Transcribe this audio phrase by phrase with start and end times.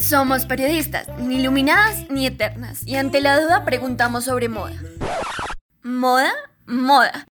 [0.00, 4.76] Somos periodistas, ni iluminadas ni eternas, y ante la duda preguntamos sobre moda.
[5.82, 6.32] ¿Moda?
[6.66, 7.26] Moda.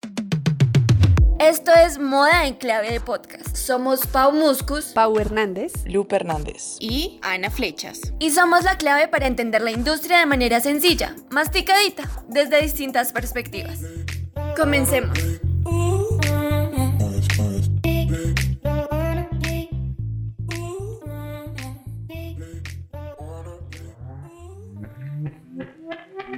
[1.39, 3.55] Esto es Moda en Clave de Podcast.
[3.55, 8.13] Somos Pau Muscus, Pau Hernández, Lupe Hernández y Ana Flechas.
[8.19, 13.79] Y somos la clave para entender la industria de manera sencilla, masticadita, desde distintas perspectivas.
[14.55, 15.17] Comencemos.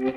[0.03, 0.15] Hola,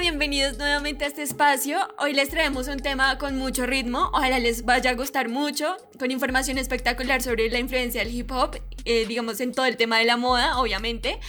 [0.00, 1.78] bienvenidos nuevamente a este espacio.
[2.00, 6.10] Hoy les traemos un tema con mucho ritmo, ojalá les vaya a gustar mucho, con
[6.10, 10.04] información espectacular sobre la influencia del hip hop, eh, digamos en todo el tema de
[10.04, 11.20] la moda, obviamente,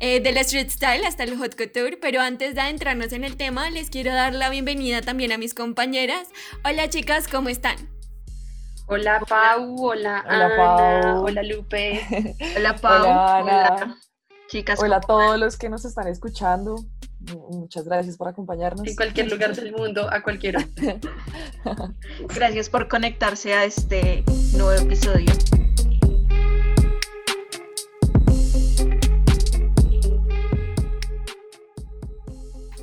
[0.00, 3.70] eh, del street style hasta el hot couture, pero antes de adentrarnos en el tema,
[3.70, 6.28] les quiero dar la bienvenida también a mis compañeras.
[6.64, 7.76] Hola chicas, ¿cómo están?
[8.86, 11.24] Hola Pau, hola, Hola, Ana, Pau.
[11.24, 14.00] hola Lupe, hola Pau, Hola, Ana.
[14.48, 16.74] chicas, Hola a ¿cómo todos los que nos están escuchando.
[17.50, 18.86] Muchas gracias por acompañarnos.
[18.88, 20.68] en cualquier lugar del mundo, a cualquier hora.
[22.34, 25.30] Gracias por conectarse a este nuevo episodio.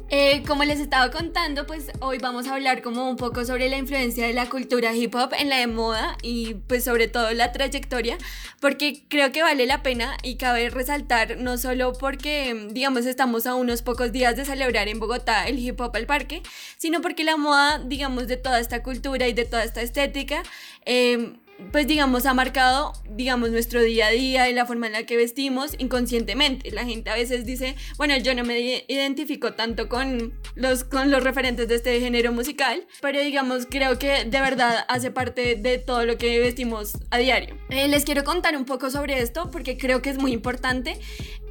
[0.10, 3.78] Eh, como les estaba contando, pues hoy vamos a hablar como un poco sobre la
[3.78, 7.52] influencia de la cultura hip hop en la de moda y pues sobre todo la
[7.52, 8.18] trayectoria,
[8.62, 13.56] porque creo que vale la pena y cabe resaltar no solo porque digamos estamos a
[13.56, 16.42] unos pocos días de celebrar en Bogotá el hip hop al parque,
[16.78, 20.42] sino porque la moda digamos de toda esta cultura y de toda esta estética
[20.86, 21.34] eh,
[21.72, 25.18] pues digamos, ha marcado, digamos, nuestro día a día y la forma en la que
[25.18, 26.72] vestimos inconscientemente.
[26.72, 31.24] La gente a veces dice, bueno, yo no me identifico tanto con los, con los
[31.24, 36.06] referentes de este género musical, pero digamos, creo que de verdad hace parte de todo
[36.06, 37.58] lo que vestimos a diario.
[37.70, 41.00] Eh, les quiero contar un poco sobre esto porque creo que es muy importante.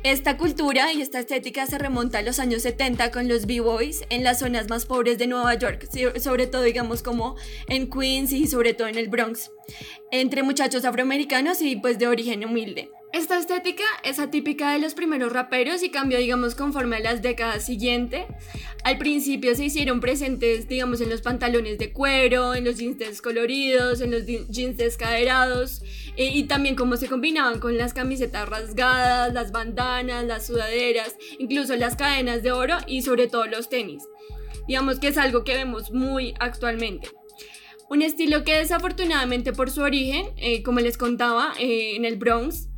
[0.06, 4.22] Esta cultura y esta estética se remonta a los años 70 con los B-Boys en
[4.22, 5.88] las zonas más pobres de Nueva York,
[6.20, 7.34] sobre todo digamos como
[7.66, 9.50] en Queens y sobre todo en el Bronx,
[10.12, 12.88] entre muchachos afroamericanos y pues de origen humilde.
[13.16, 17.64] Esta estética es atípica de los primeros raperos y cambió, digamos, conforme a las décadas
[17.64, 18.26] siguientes.
[18.84, 24.02] Al principio se hicieron presentes, digamos, en los pantalones de cuero, en los jeans descoloridos,
[24.02, 25.82] en los jeans descaderados
[26.14, 31.96] y también cómo se combinaban con las camisetas rasgadas, las bandanas, las sudaderas, incluso las
[31.96, 34.04] cadenas de oro y sobre todo los tenis.
[34.68, 37.08] Digamos que es algo que vemos muy actualmente.
[37.88, 42.68] Un estilo que desafortunadamente por su origen, eh, como les contaba, eh, en el Bronx,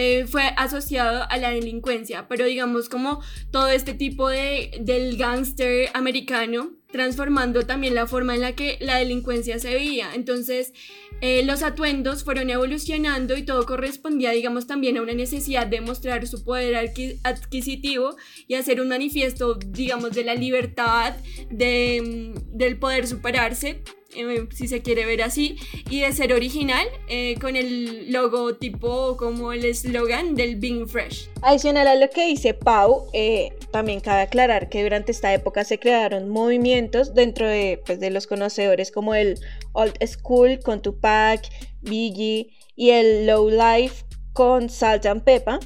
[0.00, 3.20] eh, fue asociado a la delincuencia, pero digamos como
[3.50, 8.96] todo este tipo de, del gángster americano, transformando también la forma en la que la
[8.96, 10.14] delincuencia se veía.
[10.14, 10.72] Entonces,
[11.20, 16.26] eh, los atuendos fueron evolucionando y todo correspondía, digamos, también a una necesidad de mostrar
[16.28, 18.16] su poder adqui- adquisitivo
[18.46, 21.14] y hacer un manifiesto, digamos, de la libertad,
[21.50, 23.82] de, mm, del poder superarse,
[24.14, 25.56] eh, si se quiere ver así,
[25.90, 31.28] y de ser original eh, con el logotipo como el eslogan del Being Fresh.
[31.42, 35.78] Adicional a lo que dice Pau, eh, también cabe aclarar que durante esta época se
[35.78, 39.38] crearon movimientos dentro de, pues, de los conocedores como el
[39.72, 41.42] Old School con Tupac,
[41.82, 44.07] Biggie y el Low Life
[44.38, 45.58] con Salt and Peppa,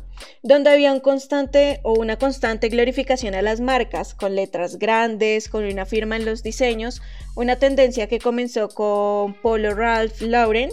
[0.43, 5.65] donde había un constante o una constante glorificación a las marcas, con letras grandes, con
[5.65, 7.03] una firma en los diseños,
[7.35, 10.71] una tendencia que comenzó con Polo Ralph Lauren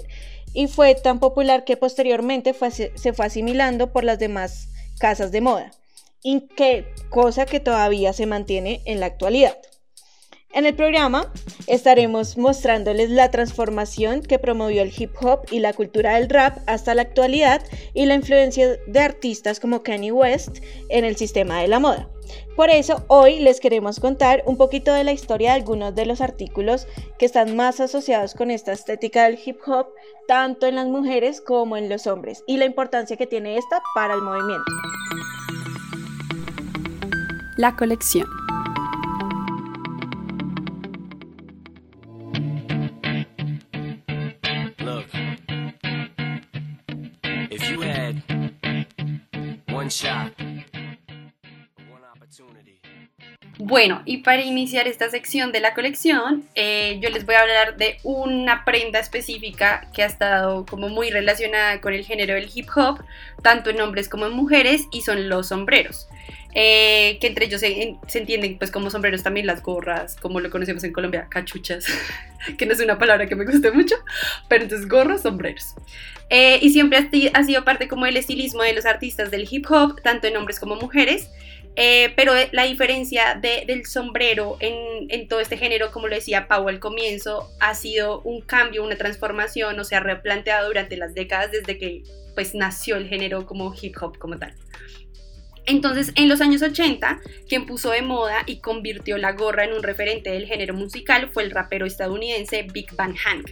[0.54, 2.56] y fue tan popular que posteriormente
[2.96, 5.72] se fue asimilando por las demás casas de moda,
[6.24, 9.58] y que, cosa que todavía se mantiene en la actualidad.
[10.52, 11.32] En el programa
[11.68, 16.96] estaremos mostrándoles la transformación que promovió el hip hop y la cultura del rap hasta
[16.96, 17.62] la actualidad
[17.94, 20.58] y la influencia de artistas como Kanye West
[20.90, 22.10] en el sistema de la moda.
[22.56, 26.20] Por eso hoy les queremos contar un poquito de la historia de algunos de los
[26.20, 26.88] artículos
[27.20, 29.88] que están más asociados con esta estética del hip hop,
[30.28, 34.16] tanto en las mujeres como en los hombres, y la importancia que tiene esta para
[34.16, 34.72] el movimiento.
[37.58, 38.49] La colección.
[49.72, 52.80] One shot, one opportunity.
[53.58, 57.78] Bueno, y para iniciar esta sección de la colección, eh, yo les voy a hablar
[57.78, 62.70] de una prenda específica que ha estado como muy relacionada con el género del hip
[62.76, 63.04] hop,
[63.44, 66.08] tanto en hombres como en mujeres, y son los sombreros.
[66.56, 70.84] Eh, que entre ellos se, entienden pues como sombreros también las gorras, como lo conocemos
[70.84, 71.86] en Colombia, cachuchas,
[72.58, 73.96] que no es una palabra que me guste mucho,
[74.48, 75.76] pero entonces gorros, sombreros.
[76.30, 80.02] Eh, y siempre ha, sido parte como del estilismo de los artistas del hip hop,
[80.02, 81.30] tanto en hombres como mujeres.
[81.76, 86.16] Eh, pero eh, la diferencia de- del sombrero en, en todo este género, como lo
[86.16, 90.98] decía Pau al comienzo, ha sido un cambio, una transformación, o se ha replanteado durante
[90.98, 92.04] las décadas desde que
[92.36, 94.56] pues nació el género como hip hop como tal.
[95.70, 99.84] Entonces, en los años 80, quien puso de moda y convirtió la gorra en un
[99.84, 103.52] referente del género musical fue el rapero estadounidense Big Van Hank,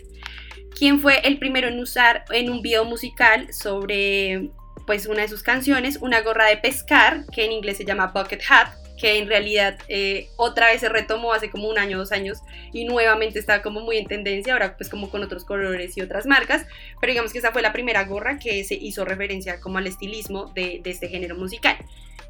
[0.75, 4.49] quien fue el primero en usar en un video musical sobre
[4.87, 8.41] pues una de sus canciones, una gorra de pescar, que en inglés se llama bucket
[8.49, 8.69] hat,
[8.99, 12.39] que en realidad eh, otra vez se retomó hace como un año, dos años,
[12.73, 16.25] y nuevamente está como muy en tendencia, ahora pues como con otros colores y otras
[16.25, 16.65] marcas,
[16.99, 20.51] pero digamos que esa fue la primera gorra que se hizo referencia como al estilismo
[20.55, 21.77] de este género musical.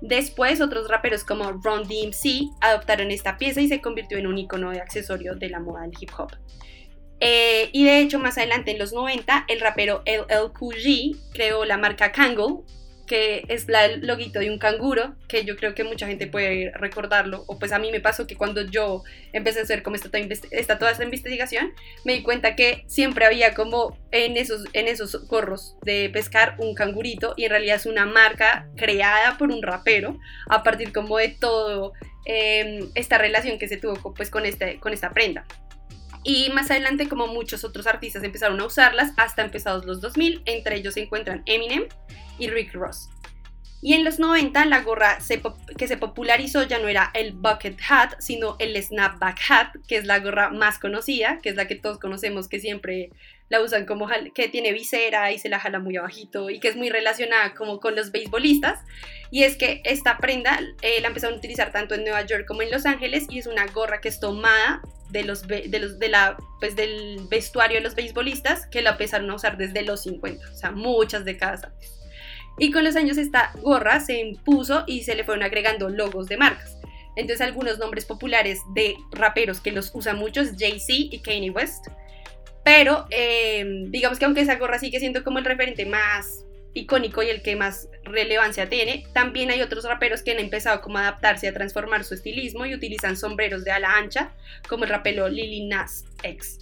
[0.01, 4.71] Después otros raperos como Ron DMC adoptaron esta pieza y se convirtió en un icono
[4.71, 6.31] de accesorio de la moda del hip hop.
[7.19, 11.65] Eh, y de hecho, más adelante en los 90, el rapero LL Cool G creó
[11.65, 12.63] la marca Kangol,
[13.07, 16.71] que es la, el loguito de un canguro, que yo creo que mucha gente puede
[16.75, 20.09] recordarlo, o pues a mí me pasó que cuando yo empecé a hacer como esta,
[20.77, 21.73] toda esta, investigación,
[22.03, 26.75] me di cuenta que siempre había como en esos, en esos gorros de pescar un
[26.75, 30.19] cangurito, y en realidad es una marca creada por un rapero,
[30.49, 31.93] a partir como de todo
[32.25, 35.45] eh, esta relación que se tuvo pues con, este, con esta prenda.
[36.29, 40.75] Y más adelante, como muchos otros artistas empezaron a usarlas, hasta empezados los 2000, entre
[40.75, 41.85] ellos se encuentran Eminem
[42.37, 43.09] y Rick Ross.
[43.81, 45.19] Y en los 90 la gorra
[45.77, 50.05] que se popularizó ya no era el bucket hat, sino el snapback hat, que es
[50.05, 53.09] la gorra más conocida, que es la que todos conocemos, que siempre
[53.49, 56.75] la usan como que tiene visera y se la jala muy abajito y que es
[56.75, 58.79] muy relacionada como con los beisbolistas.
[59.31, 62.61] Y es que esta prenda eh, la empezaron a utilizar tanto en Nueva York como
[62.61, 66.09] en Los Ángeles y es una gorra que es tomada de los, de los de
[66.09, 70.49] la pues del vestuario de los beisbolistas que la empezaron a usar desde los 50,
[70.49, 71.93] o sea, muchas décadas antes.
[72.59, 76.37] Y con los años esta gorra se impuso y se le fueron agregando logos de
[76.37, 76.77] marcas.
[77.15, 81.87] Entonces algunos nombres populares de raperos que los usan muchos, Jay-Z y Kanye West.
[82.67, 86.43] Pero eh, digamos que aunque esa gorra sigue siendo como el referente más
[86.73, 90.97] icónico y el que más relevancia tiene, también hay otros raperos que han empezado como
[90.97, 94.33] a adaptarse a transformar su estilismo y utilizan sombreros de ala ancha,
[94.67, 96.59] como el rapero Lil Nas X.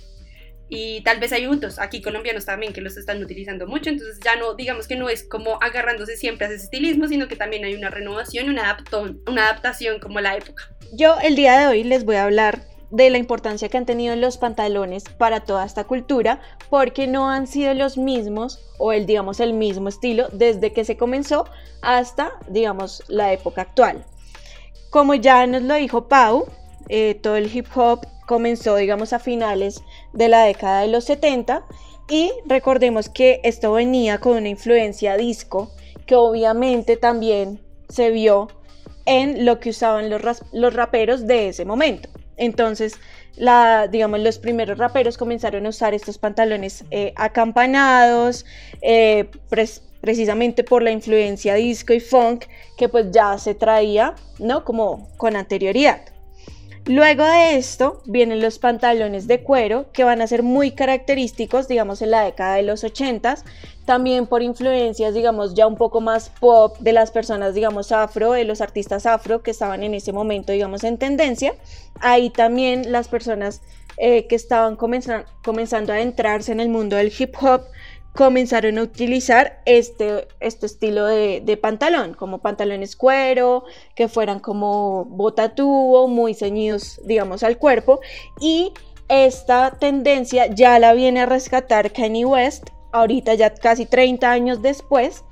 [0.69, 4.36] Y tal vez hay otros aquí colombianos también que los están utilizando mucho, entonces ya
[4.36, 7.74] no, digamos que no es como agarrándose siempre a ese estilismo, sino que también hay
[7.74, 10.69] una renovación, una, adaptón, una adaptación como la época.
[10.94, 14.16] Yo el día de hoy les voy a hablar de la importancia que han tenido
[14.16, 16.40] los pantalones para toda esta cultura,
[16.70, 20.96] porque no han sido los mismos o el digamos el mismo estilo desde que se
[20.96, 21.46] comenzó
[21.82, 24.06] hasta digamos la época actual.
[24.90, 26.46] Como ya nos lo dijo Pau,
[26.88, 29.84] eh, todo el hip hop comenzó digamos a finales
[30.14, 31.66] de la década de los 70
[32.08, 35.70] y recordemos que esto venía con una influencia disco
[36.06, 37.60] que obviamente también
[37.90, 38.48] se vio
[39.06, 40.22] en lo que usaban los,
[40.54, 42.08] los raperos de ese momento.
[42.38, 42.96] Entonces,
[43.92, 48.46] digamos, los primeros raperos comenzaron a usar estos pantalones eh, acampanados,
[48.82, 49.30] eh,
[50.02, 52.46] precisamente por la influencia disco y funk
[52.77, 54.63] que pues ya se traía, ¿no?
[54.63, 56.14] Como con anterioridad.
[56.88, 62.04] Luego de esto vienen los pantalones de cuero que van a ser muy característicos, digamos,
[62.04, 63.44] en la década de los 80s,
[63.86, 68.46] también por influencias, digamos, ya un poco más pop de las personas, digamos, afro, de
[68.46, 71.56] los artistas afro que estaban en ese momento, digamos, en tendencia.
[72.01, 73.62] Ahí también las personas
[73.98, 77.62] eh, que estaban comenzan- comenzando a adentrarse en el mundo del hip hop
[78.15, 85.05] comenzaron a utilizar este, este estilo de, de pantalón, como pantalones cuero, que fueran como
[85.05, 88.00] botatubo, muy ceñidos, digamos, al cuerpo.
[88.39, 88.72] Y
[89.10, 95.24] esta tendencia ya la viene a rescatar Kanye West, ahorita ya casi 30 años después,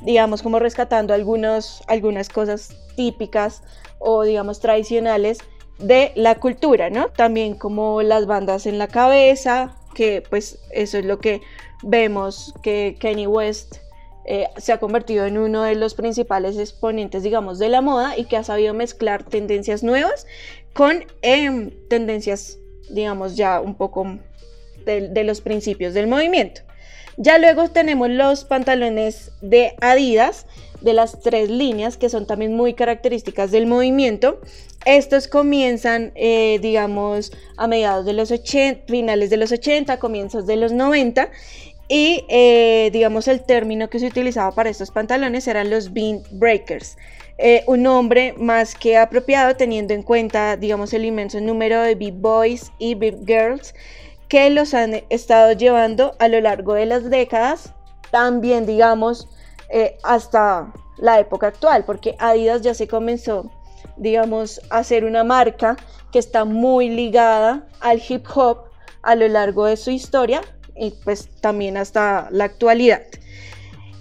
[0.00, 3.62] digamos, como rescatando algunos, algunas cosas típicas
[3.98, 5.38] o, digamos, tradicionales
[5.78, 7.08] de la cultura, ¿no?
[7.08, 11.42] También como las bandas en la cabeza, que pues eso es lo que
[11.82, 13.76] vemos que Kanye West
[14.24, 18.24] eh, se ha convertido en uno de los principales exponentes, digamos, de la moda y
[18.24, 20.26] que ha sabido mezclar tendencias nuevas
[20.72, 22.56] con em, tendencias,
[22.88, 24.18] digamos, ya un poco
[24.86, 26.62] de, de los principios del movimiento.
[27.18, 30.46] Ya luego tenemos los pantalones de Adidas,
[30.80, 34.40] de las tres líneas que son también muy características del movimiento.
[34.86, 40.56] Estos comienzan, eh, digamos, a mediados de los 80, finales de los 80, comienzos de
[40.56, 41.30] los 90
[41.88, 46.96] y eh, digamos el término que se utilizaba para estos pantalones eran los bean breakers.
[47.36, 52.14] Eh, un nombre más que apropiado teniendo en cuenta, digamos, el inmenso número de beat
[52.14, 53.74] boys y beat girls
[54.28, 57.72] que los han estado llevando a lo largo de las décadas,
[58.12, 59.26] también, digamos,
[60.02, 63.50] hasta la época actual, porque Adidas ya se comenzó
[64.00, 65.76] digamos, hacer una marca
[66.10, 68.64] que está muy ligada al hip hop
[69.02, 70.40] a lo largo de su historia
[70.74, 73.02] y pues también hasta la actualidad.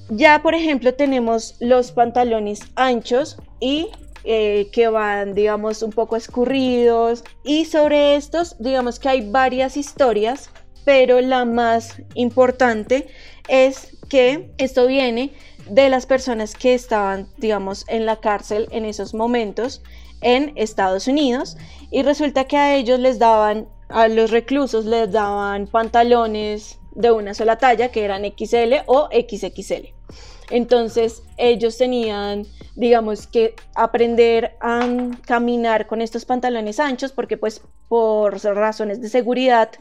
[0.10, 3.90] Ya, por ejemplo, tenemos los pantalones anchos y
[4.24, 7.24] eh, que van, digamos, un poco escurridos.
[7.44, 10.50] Y sobre estos, digamos que hay varias historias,
[10.84, 13.08] pero la más importante
[13.50, 15.32] es que esto viene
[15.70, 19.82] de las personas que estaban, digamos, en la cárcel en esos momentos
[20.22, 21.58] en Estados Unidos
[21.92, 27.34] y resulta que a ellos les daban, a los reclusos les daban pantalones de una
[27.34, 29.99] sola talla que eran XL o XXL.
[30.50, 34.88] Entonces ellos tenían, digamos que aprender a
[35.26, 39.72] caminar con estos pantalones anchos porque pues por razones de seguridad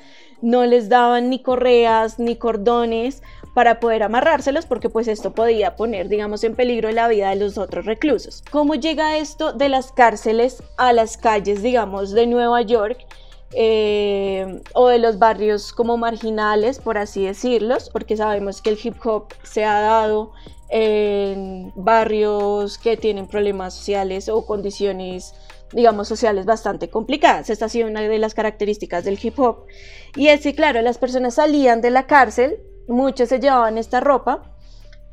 [0.41, 3.23] no les daban ni correas ni cordones
[3.55, 7.59] para poder amarrárselos porque pues esto podía poner digamos en peligro la vida de los
[7.59, 8.43] otros reclusos.
[8.51, 12.99] ¿Cómo llega esto de las cárceles a las calles digamos de Nueva York?
[13.53, 18.97] Eh, o de los barrios como marginales, por así decirlos, porque sabemos que el hip
[19.07, 20.33] hop se ha dado
[20.69, 25.35] en barrios que tienen problemas sociales o condiciones
[25.73, 27.51] digamos, sociales bastante complicadas.
[27.51, 29.67] Esta ha sido una de las características del hip hop.
[30.17, 34.43] Y es que, claro, las personas salían de la cárcel, muchos se llevaban esta ropa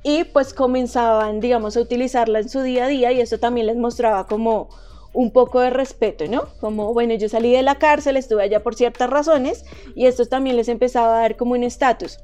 [0.04, 3.76] y pues comenzaban, digamos, a utilizarla en su día a día y eso también les
[3.76, 4.70] mostraba como
[5.16, 6.44] un poco de respeto, ¿no?
[6.60, 10.58] Como, bueno, yo salí de la cárcel, estuve allá por ciertas razones y esto también
[10.58, 12.20] les empezaba a dar como un estatus.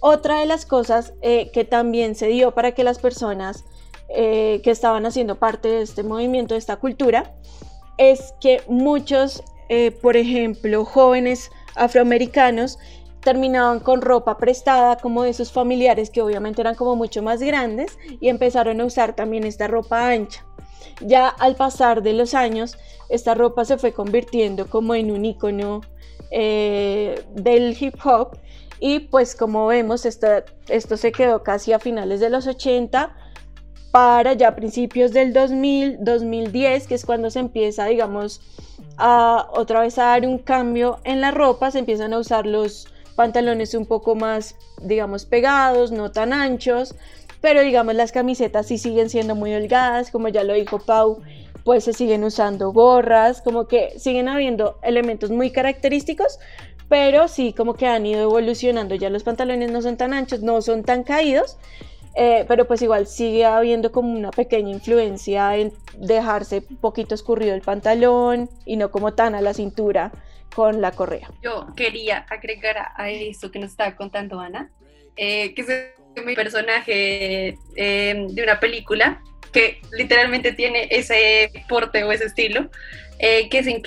[0.00, 3.64] Otra de las cosas eh, que también se dio para que las personas
[4.08, 7.34] eh, que estaban haciendo parte de este movimiento, de esta cultura,
[7.98, 12.78] es que muchos, eh, por ejemplo, jóvenes afroamericanos
[13.20, 17.98] terminaban con ropa prestada como de sus familiares que obviamente eran como mucho más grandes
[18.18, 20.44] y empezaron a usar también esta ropa ancha.
[21.00, 22.76] Ya al pasar de los años,
[23.08, 25.80] esta ropa se fue convirtiendo como en un icono
[26.30, 28.36] eh, del hip hop.
[28.78, 30.26] Y pues como vemos esto,
[30.68, 33.14] esto se quedó casi a finales de los 80
[33.90, 38.40] para ya principios del 2000, 2010, que es cuando se empieza, digamos,
[38.96, 42.88] a otra vez a dar un cambio en la ropa, se empiezan a usar los
[43.16, 46.94] pantalones un poco más, digamos, pegados, no tan anchos,
[47.40, 51.22] pero digamos las camisetas sí siguen siendo muy holgadas, como ya lo dijo Pau,
[51.64, 56.38] pues se siguen usando gorras, como que siguen habiendo elementos muy característicos,
[56.88, 60.60] pero sí como que han ido evolucionando, ya los pantalones no son tan anchos, no
[60.62, 61.58] son tan caídos,
[62.16, 67.54] eh, pero pues igual sigue habiendo como una pequeña influencia en dejarse un poquito escurrido
[67.54, 70.10] el pantalón y no como tan a la cintura
[70.54, 71.30] con la correa.
[71.42, 74.72] Yo quería agregar a esto que nos estaba contando Ana,
[75.16, 75.68] eh, que es
[76.24, 79.20] mi personaje eh, de una película
[79.52, 82.70] que literalmente tiene ese porte o ese estilo,
[83.20, 83.82] que es en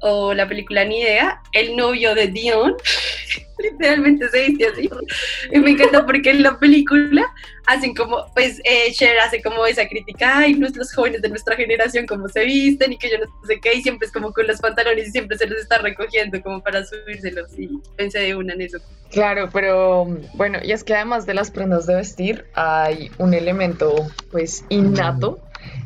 [0.00, 2.76] o la película Ni Idea, el novio de Dion
[3.62, 4.90] literalmente se dice así.
[5.52, 7.24] Y me encanta porque en la película
[7.66, 12.06] hacen como, pues eh, Cher hace como esa crítica, ay, los jóvenes de nuestra generación
[12.06, 14.60] cómo se visten y que yo no sé qué, y siempre es como con los
[14.60, 18.62] pantalones y siempre se los está recogiendo como para subírselos y pensé de una en
[18.62, 18.78] eso.
[19.10, 23.94] Claro, pero bueno, y es que además de las prendas de vestir hay un elemento
[24.30, 25.40] pues innato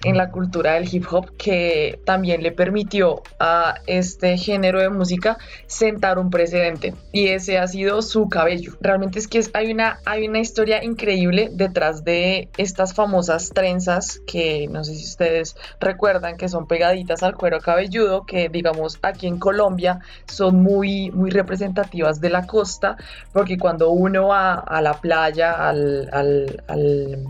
[0.05, 5.39] en la cultura del hip hop que también le permitió a este género de música
[5.67, 8.73] sentar un precedente y ese ha sido su cabello.
[8.81, 14.69] Realmente es que hay, una, hay una historia increíble detrás de estas famosas trenzas que
[14.71, 19.39] no sé si ustedes recuerdan que son pegaditas al cuero cabelludo que digamos aquí en
[19.39, 22.97] Colombia son muy, muy representativas de la costa
[23.33, 27.27] porque cuando uno va a la playa, al, al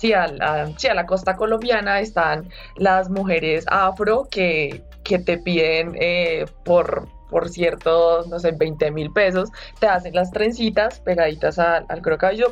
[0.00, 5.94] sí, a la, a la costa colombiana están las mujeres afro que, que te piden
[6.00, 11.84] eh, por, por cierto, no sé, 20 mil pesos, te hacen las trencitas pegaditas al,
[11.88, 12.00] al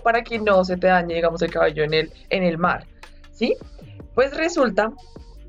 [0.03, 2.87] para que no se te dañe, digamos, el cabello en el, en el mar,
[3.33, 3.57] ¿sí?
[4.15, 4.93] Pues resulta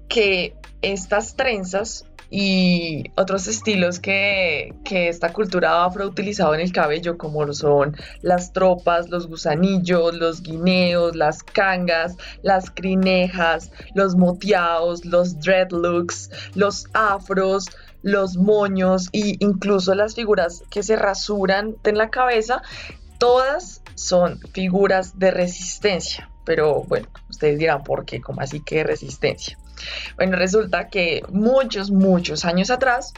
[0.07, 6.71] que estas trenzas y otros estilos que, que esta cultura afro ha utilizado en el
[6.71, 14.15] cabello, como lo son las tropas, los gusanillos, los guineos, las cangas, las crinejas, los
[14.15, 17.65] moteados, los dreadlocks, los afros,
[18.01, 22.62] los moños e incluso las figuras que se rasuran en la cabeza,
[23.17, 26.29] todas son figuras de resistencia.
[26.45, 28.21] Pero bueno, ustedes dirán, ¿por qué?
[28.21, 29.57] ¿Cómo así que resistencia?
[30.15, 33.13] Bueno, resulta que muchos, muchos años atrás,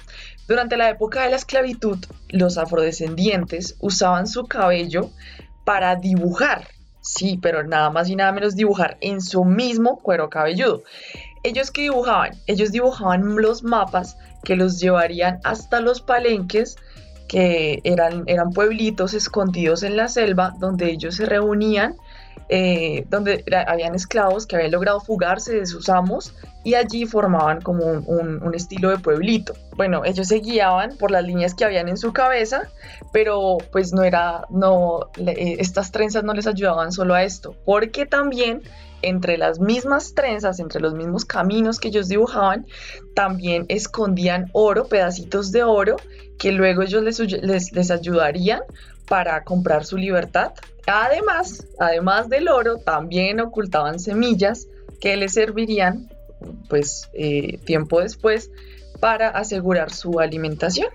[0.48, 1.98] durante la época de la esclavitud,
[2.30, 5.10] los afrodescendientes usaban su cabello
[5.66, 6.68] para dibujar.
[7.02, 10.84] Sí, pero nada más y nada menos dibujar en su mismo cuero cabelludo.
[11.44, 16.78] Ellos que dibujaban, ellos dibujaban los mapas que los llevarían hasta los palenques,
[17.28, 21.96] que eran, eran pueblitos escondidos en la selva, donde ellos se reunían
[22.54, 27.86] eh, donde habían esclavos que habían logrado fugarse de sus amos y allí formaban como
[27.86, 29.54] un, estilo de pueblito.
[29.76, 32.70] Bueno, ellos se guiaban por las líneas que habían en su cabeza,
[33.14, 38.06] pero pues no era, no, eh, estas trenzas no les ayudaban solo a esto, porque
[38.06, 38.62] también
[39.02, 42.68] entre las mismas trenzas, entre los mismos caminos que ellos dibujaban,
[43.16, 45.96] también escondían oro, pedacitos de oro,
[46.38, 48.62] que luego ellos les, les ayudarían
[49.08, 50.54] para comprar su libertad
[50.88, 54.68] Además, además del oro, también ocultaban semillas
[55.00, 56.10] que les servirían,
[56.70, 58.52] pues, eh, tiempo después
[59.00, 60.90] para asegurar su alimentación.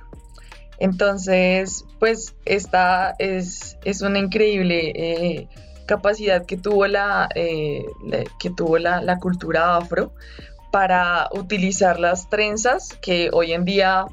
[0.79, 5.49] Entonces, pues, esta es, es una increíble eh,
[5.87, 7.85] capacidad que tuvo, la, eh,
[8.39, 10.13] que tuvo la, la cultura afro
[10.71, 14.07] para utilizar las trenzas que hoy en día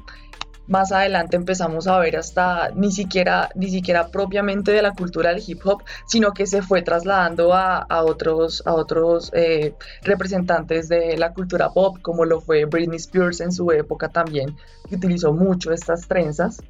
[0.66, 5.42] más adelante empezamos a ver hasta ni siquiera, ni siquiera propiamente de la cultura del
[5.46, 11.32] hip hop, sino que se fue trasladando a, otros, a otros eh, representantes de la
[11.32, 14.56] cultura pop, como lo fue Britney Spears en su época también,
[14.88, 16.62] que utilizó mucho estas trenzas.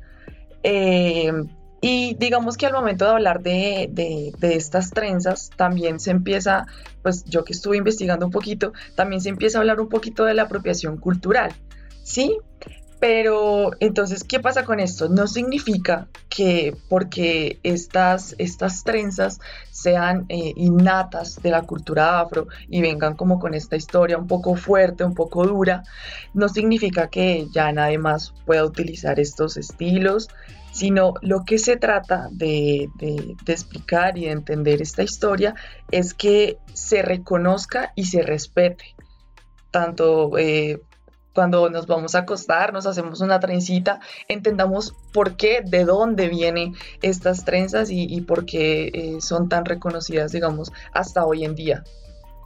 [0.62, 1.32] Eh,
[1.86, 6.66] y digamos que al momento de hablar de, de, de, estas trenzas, también se empieza,
[7.02, 10.32] pues yo que estuve investigando un poquito, también se empieza a hablar un poquito de
[10.32, 11.52] la apropiación cultural.
[12.02, 12.38] ¿Sí?
[13.06, 15.10] Pero entonces, ¿qué pasa con esto?
[15.10, 22.80] No significa que porque estas, estas trenzas sean eh, innatas de la cultura afro y
[22.80, 25.82] vengan como con esta historia un poco fuerte, un poco dura,
[26.32, 30.30] no significa que ya nadie más pueda utilizar estos estilos,
[30.72, 32.88] sino lo que se trata de,
[33.46, 35.54] explicar y de entender esta historia
[35.90, 38.96] es que se reconozca y se respete
[39.70, 40.80] tanto eh,
[41.34, 46.74] cuando nos vamos a acostar, nos hacemos una trencita, entendamos por qué, de dónde vienen
[47.02, 51.84] estas trenzas y, por qué eh, son tan reconocidas, digamos, hasta hoy en día.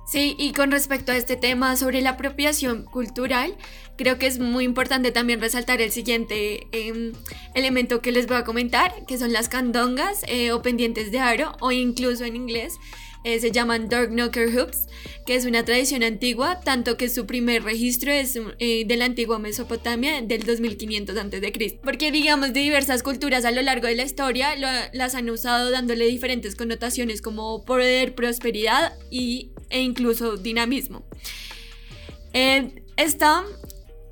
[0.08, 3.54] Sí, y con respecto a este tema sobre la apropiación cultural,
[3.96, 7.12] creo que es muy importante también resaltar el siguiente em,
[7.54, 11.52] elemento que les voy a comentar, que son las candongas eh, o pendientes de aro,
[11.60, 12.78] o incluso en inglés
[13.24, 14.86] eh, se llaman Dark Knocker Hoops,
[15.26, 19.38] que es una tradición antigua, tanto que su primer registro es eh, de la antigua
[19.38, 21.80] Mesopotamia del 2500 a.C.
[21.82, 24.54] Porque digamos de diversas culturas a lo largo de la historia
[24.92, 31.04] las han usado dándole diferentes connotaciones como poder, prosperidad y, e incluso dinamismo.
[32.32, 33.44] Eh, esta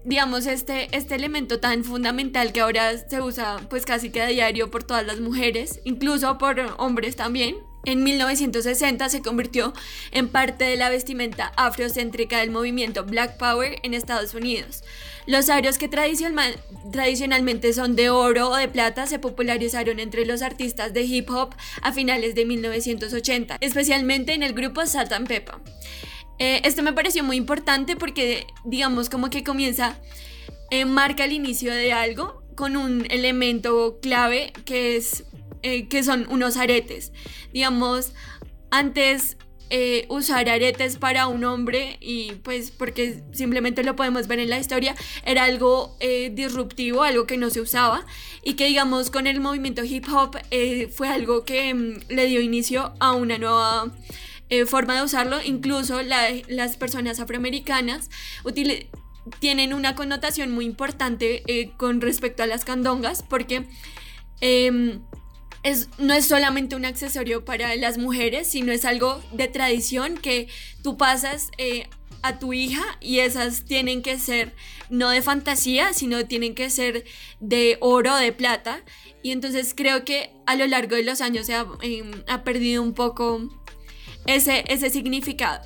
[0.07, 4.71] digamos, este, este elemento tan fundamental que ahora se usa pues casi que a diario
[4.71, 9.73] por todas las mujeres, incluso por hombres también, en 1960 se convirtió
[10.11, 14.83] en parte de la vestimenta afrocéntrica del movimiento Black Power en Estados Unidos.
[15.27, 20.93] Los aros que tradicionalmente son de oro o de plata se popularizaron entre los artistas
[20.93, 25.57] de hip hop a finales de 1980, especialmente en el grupo Salt and Pepper.
[26.39, 29.99] Eh, esto me pareció muy importante porque, digamos, como que comienza,
[30.71, 35.25] eh, marca el inicio de algo con un elemento clave que es
[35.67, 37.11] eh, que son unos aretes.
[37.53, 38.13] Digamos,
[38.71, 39.37] antes
[39.69, 44.61] eh, usar aretes para un hombre y pues porque simplemente lo podemos ver en la
[44.61, 48.07] historia era algo eh, disruptivo, algo que no se usaba
[48.45, 50.39] y que digamos con el movimiento hip hop
[50.95, 53.93] fue algo que mm, le dio inicio a una nueva
[54.69, 58.09] forma de usarlo, incluso las personas afroamericanas
[59.41, 63.67] tienen una connotación muy importante con respecto a las candongas porque
[65.67, 70.49] em, no es solamente un accesorio para las mujeres, sino es algo de tradición que
[70.83, 71.89] tú pasas eh,
[72.23, 74.55] a tu hija y esas tienen que ser
[74.91, 77.05] no de fantasía, sino tienen que ser
[77.41, 78.83] de oro de plata.
[79.23, 82.13] Y entonces creo que a lo largo de los años se ha, em,
[82.45, 83.41] perdido un poco
[84.27, 85.61] ese, ese significado.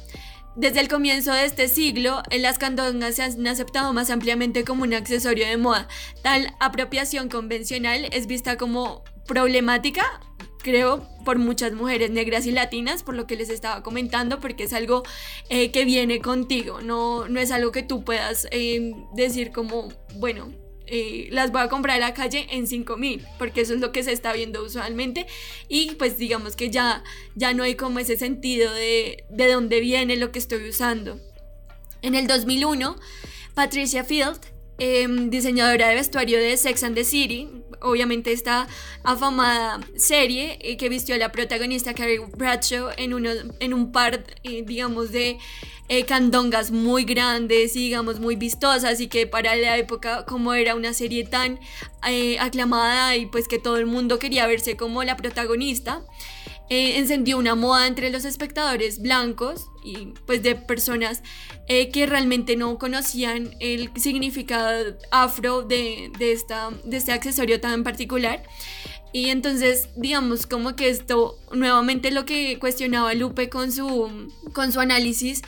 [0.57, 4.93] desde el comienzo de este siglo, las candongas se han aceptado más ampliamente como un
[4.93, 5.89] accesorio de moda.
[6.23, 10.21] Tal apropiación convencional es vista como problemática,
[10.63, 14.73] creo, por muchas mujeres negras y latinas, por lo que les estaba comentando, porque es
[14.73, 15.03] algo
[15.49, 20.53] eh, que viene contigo, no, no es algo que tú puedas eh, decir como, bueno,
[20.93, 23.93] eh, las voy a comprar a la calle en 5 mil, porque eso es lo
[23.93, 25.27] que se está viendo usualmente.
[25.69, 27.05] Y pues digamos que ya,
[27.37, 31.21] ya no hay como ese sentido de, de dónde viene lo que estoy usando.
[32.03, 32.97] En el 2001,
[33.55, 34.41] Patricia Field,
[34.81, 37.49] em, diseñadora de vestuario de Sex and the City,
[37.81, 38.67] obviamente esta
[39.05, 44.25] afamada serie eh, que vistió a la protagonista Carrie Bradshaw en, uno, en un par,
[44.43, 45.39] eh, digamos, de
[45.93, 50.77] eh, candongas muy grandes y digamos muy vistosas y que para la época como era
[50.77, 51.59] una serie tan
[52.07, 56.05] eh, aclamada y pues que todo el mundo quería verse como la protagonista,
[56.71, 61.23] eh, encendió una moda entre los espectadores blancos y pues de personas
[61.69, 67.85] eh, que realmente no conocían el significado afro de, de, esta, de este accesorio tan
[67.85, 68.43] particular.
[69.13, 74.79] Y entonces, digamos, como que esto, nuevamente lo que cuestionaba Lupe con su, con su
[74.79, 75.43] análisis,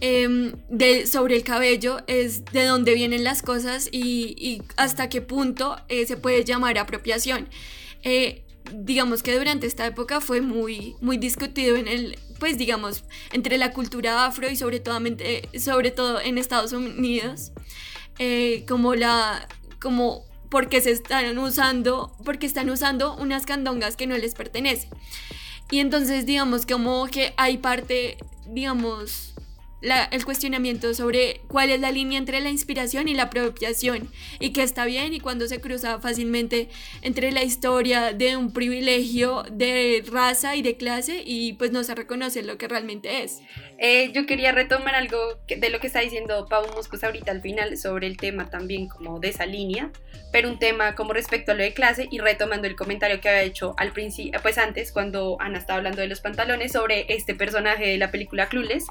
[0.00, 5.76] eh, de, sobre el cabello es de dónde vienen las cosas y, hasta qué punto
[5.88, 7.48] eh, se puede llamar apropiación.
[8.72, 13.72] Digamos que durante esta época fue muy, muy discutido en el, pues digamos, entre la
[13.72, 15.00] cultura afro y sobre todo,
[15.58, 17.52] sobre todo en Estados Unidos,
[18.18, 19.48] eh, como la,
[19.80, 24.90] como porque se están usando, porque están usando unas candongas que no les pertenecen.
[25.70, 29.33] Y entonces digamos como que hay parte, digamos,
[29.84, 34.08] la, el cuestionamiento sobre cuál es la línea entre la inspiración y la apropiación
[34.40, 36.68] y que está bien y cuando se cruza fácilmente
[37.02, 41.94] entre la historia de un privilegio de raza y de clase y pues no se
[41.94, 43.40] reconoce lo que realmente es.
[43.78, 47.76] Eh, yo quería retomar algo de lo que está diciendo Pau Moscos ahorita al final
[47.76, 49.90] sobre el tema también como de esa línea,
[50.30, 53.42] pero un tema como respecto a lo de clase y retomando el comentario que había
[53.42, 57.86] hecho al principio, pues antes cuando Ana estaba hablando de los pantalones sobre este personaje
[57.86, 58.86] de la película Clueless,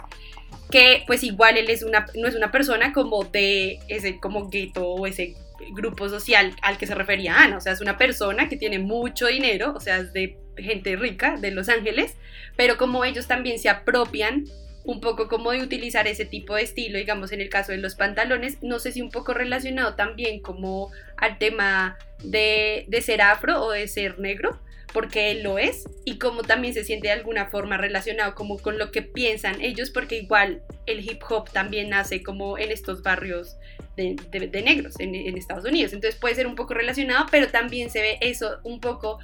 [0.70, 4.86] que pues igual él es una, no es una persona como de ese como gueto
[4.86, 5.36] o ese
[5.72, 9.28] grupo social al que se refería Ana, o sea, es una persona que tiene mucho
[9.28, 12.16] dinero, o sea, es de gente rica de Los Ángeles,
[12.58, 14.46] pero como ellos también se apropian
[14.84, 17.96] un poco como de utilizar ese tipo de estilo, digamos en el caso de los
[17.96, 23.64] pantalones, no sé si un poco relacionado también como al tema de, de ser afro
[23.64, 24.60] o de ser negro,
[24.94, 28.78] porque él lo es y como también se siente de alguna forma relacionado como con
[28.78, 33.58] lo que piensan ellos, porque igual el hip hop también nace como en estos barrios
[33.98, 37.90] de, de, negros en, en, Estados Unidos, entonces puede ser un poco relacionado, pero también
[37.90, 39.20] se ve eso un poco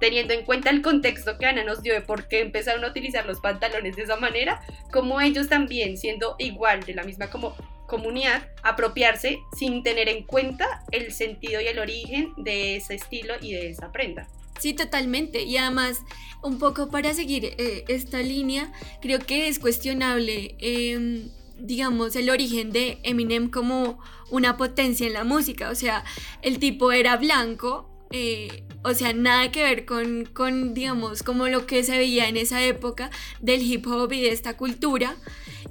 [0.00, 3.26] teniendo en cuenta el contexto que Ana nos dio de por qué empezaron a utilizar
[3.26, 4.60] los pantalones de esa manera,
[4.92, 7.54] como ellos también siendo igual de la misma como
[7.86, 13.54] comunidad, apropiarse sin tener en cuenta el sentido y el origen de ese estilo y
[13.54, 14.28] de esa prenda.
[14.58, 15.42] Sí, totalmente.
[15.42, 16.00] Y además,
[16.42, 22.70] un poco para seguir eh, esta línea, creo que es cuestionable, eh, digamos, el origen
[22.70, 23.98] de Eminem como
[24.30, 25.70] una potencia en la música.
[25.70, 26.04] O sea,
[26.42, 31.66] el tipo era blanco, eh, o sea, nada que ver con, con, digamos, como lo
[31.66, 35.16] que se veía en esa época del hip hop y de esta cultura.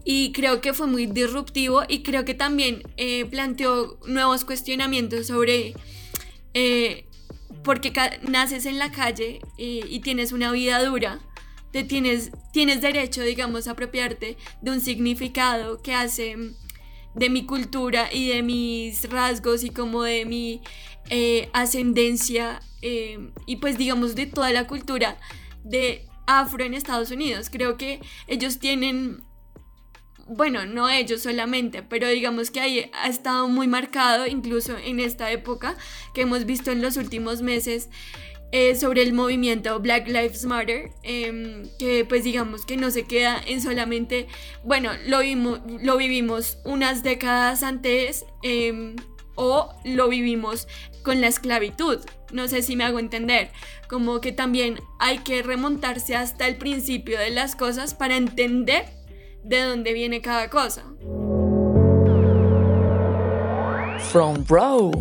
[0.03, 5.73] Y creo que fue muy disruptivo y creo que también eh, planteó nuevos cuestionamientos sobre
[6.53, 7.05] eh,
[7.63, 11.19] porque naces en la calle eh, y tienes una vida dura,
[11.71, 16.37] te tienes, tienes derecho, digamos, a apropiarte de un significado que hace
[17.13, 20.61] de mi cultura y de mis rasgos y como de mi
[21.09, 25.17] eh, ascendencia eh, y pues digamos de toda la cultura
[25.63, 27.49] de afro en Estados Unidos.
[27.49, 29.23] Creo que ellos tienen,
[30.27, 35.31] bueno, no ellos solamente, pero digamos que ahí ha estado muy marcado incluso en esta
[35.31, 35.75] época
[36.13, 37.89] que hemos visto en los últimos meses.
[38.53, 43.41] Eh, sobre el movimiento Black Lives Matter, eh, que pues digamos que no se queda
[43.45, 44.27] en solamente,
[44.63, 48.95] bueno, lo, vimos, lo vivimos unas décadas antes eh,
[49.35, 50.69] o lo vivimos
[51.07, 51.99] con la esclavitud.
[52.33, 53.49] No sé si me hago entender,
[53.87, 58.83] como que también hay que remontarse hasta el principio de las cosas para entender
[59.41, 60.83] de dónde viene cada cosa.
[64.11, 64.91] From Bro.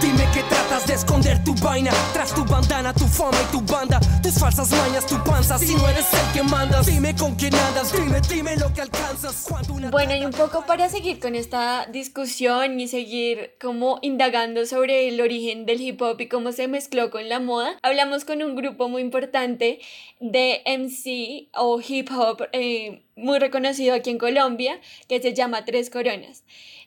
[0.00, 4.00] Dime que tratas de esconder tu vaina Tras tu bandana, tu fama y tu banda
[4.22, 5.58] Tu tus falsas mañas, tu panza.
[5.58, 9.48] Si no eres el que mandas, dime con quién andas, dime, dime lo que alcanzas.
[9.90, 15.20] Bueno, y un poco para seguir con esta discusión y seguir como indagando sobre el
[15.20, 18.88] origen del hip hop y cómo se mezcló con la moda, hablamos con un grupo
[18.88, 19.80] muy importante
[20.20, 25.90] de MC o hip hop eh, muy reconocido aquí en Colombia que se llama Tres
[25.90, 26.44] Coronas.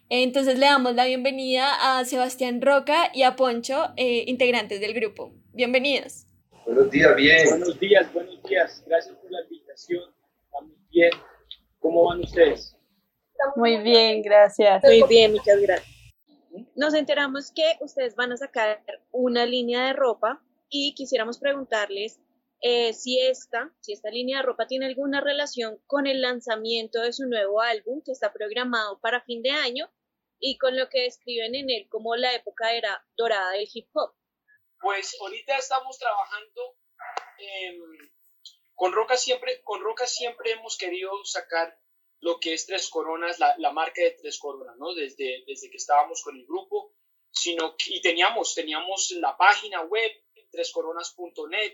[0.10, 5.34] Entonces le damos la bienvenida a Sebastián Roca y a Poncho, eh, integrantes del grupo.
[5.54, 6.28] Bienvenidos.
[6.66, 7.50] Buenos días, bien.
[7.50, 8.84] Buenos días, buenos días.
[8.86, 10.04] Gracias por la invitación.
[10.46, 11.12] Estamos bien.
[11.80, 12.76] ¿Cómo van ustedes?
[13.56, 14.84] Muy bien, gracias.
[14.84, 15.94] Muy bien, muchas gracias.
[16.76, 22.20] Nos enteramos que ustedes van a sacar una línea de ropa y quisiéramos preguntarles
[22.66, 27.12] eh, si esta, si esta línea de ropa tiene alguna relación con el lanzamiento de
[27.12, 29.92] su nuevo álbum que está programado para fin de año
[30.40, 34.16] y con lo que describen en él como la época era dorada del hip hop.
[34.80, 36.78] Pues ahorita estamos trabajando
[37.38, 37.82] em,
[38.76, 41.78] con Roca siempre, con Roca siempre hemos querido sacar
[42.22, 44.94] lo que es Tres Coronas, la, la marca de Tres Coronas, ¿no?
[44.94, 46.94] Desde, desde que estábamos con el grupo,
[47.30, 50.12] sino y teníamos, teníamos la página web,
[50.50, 51.74] trescoronas.net,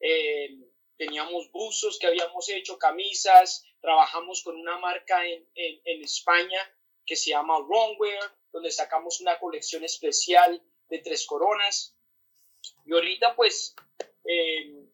[0.00, 0.58] eh,
[0.96, 6.58] teníamos buzos que habíamos hecho, camisas, trabajamos con una marca en, en, España
[7.06, 11.96] que se llama Wrongwear, donde sacamos una colección especial de Tres Coronas.
[12.84, 13.74] Y ahorita pues,
[14.24, 14.84] eh,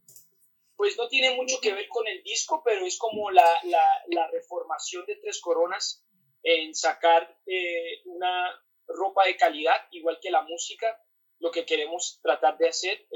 [0.76, 5.04] pues no tiene mucho que ver con el disco, pero es como la, la, reformación
[5.06, 6.04] de Tres Coronas
[6.42, 11.02] en sacar eh, una ropa de calidad, igual que la música,
[11.40, 13.06] lo que queremos tratar de hacer.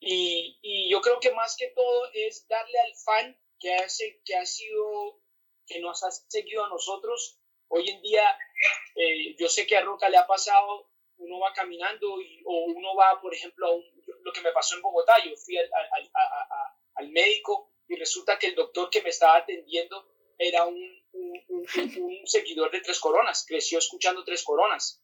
[0.00, 4.46] Y, yo creo que más que todo es darle al fan que, hace, que ha
[4.46, 5.20] sido,
[5.66, 7.38] que nos ha seguido a nosotros.
[7.68, 8.24] Hoy en día,
[8.96, 13.20] eh, yo sé que a Roca le ha pasado, uno va caminando o uno va,
[13.20, 13.70] por ejemplo, a
[14.22, 18.38] lo que me pasó en Bogotá, yo fui al, al- a- al médico y resulta
[18.38, 20.08] que el doctor que me estaba atendiendo
[20.38, 25.02] era un- un seguidor de Tres Coronas, creció escuchando Tres Coronas.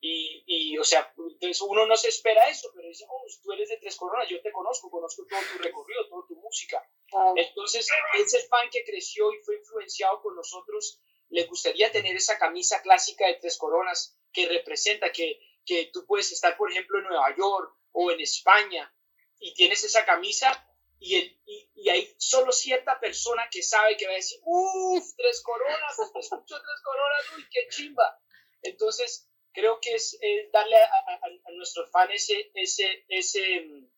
[0.00, 3.68] Y, y, o sea, entonces uno no se espera eso, pero dice, oh, tú eres
[3.70, 6.86] de Tres Coronas, yo te conozco, conozco todo tu recorrido, toda tu música.
[7.34, 12.82] Entonces, ese fan que creció y fue influenciado con nosotros, le gustaría tener esa camisa
[12.82, 17.34] clásica de Tres Coronas que representa que, que tú puedes estar, por ejemplo, en Nueva
[17.36, 18.94] York o en España
[19.38, 20.62] y tienes esa camisa
[20.98, 25.04] y, el, y, y hay solo cierta persona que sabe que va a decir, uff,
[25.16, 28.20] Tres Coronas, escucho Tres Coronas, uy, qué chimba.
[28.62, 33.88] Entonces, creo que es, es darle a, a, a nuestros fans ese, ese, ese, mm,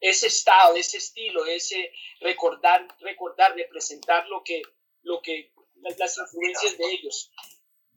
[0.00, 4.60] ese estado, ese estilo, ese recordar, recordar, representar lo que,
[5.02, 7.30] lo que, las, las influencias de ellos.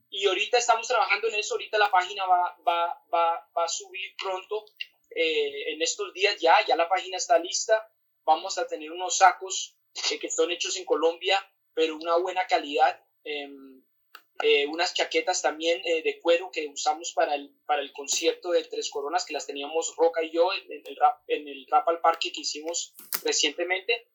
[0.10, 4.15] Y ahorita estamos trabajando en eso, ahorita la página va, va, va, va a subir
[4.15, 4.65] pronto,
[5.10, 7.91] eh, en estos días ya, ya la página está lista,
[8.23, 9.76] vamos a tener unos sacos
[10.12, 11.38] eh, que son hechos en Colombia,
[11.73, 13.77] pero una buena calidad, em,
[14.43, 18.63] eh, unas chaquetas también eh, de cuero que usamos para el, para el concierto de
[18.63, 22.02] Tres Coronas, que las teníamos Roca y yo en, el, rap, en el Rap al
[22.02, 24.10] Parque que hicimos recientemente.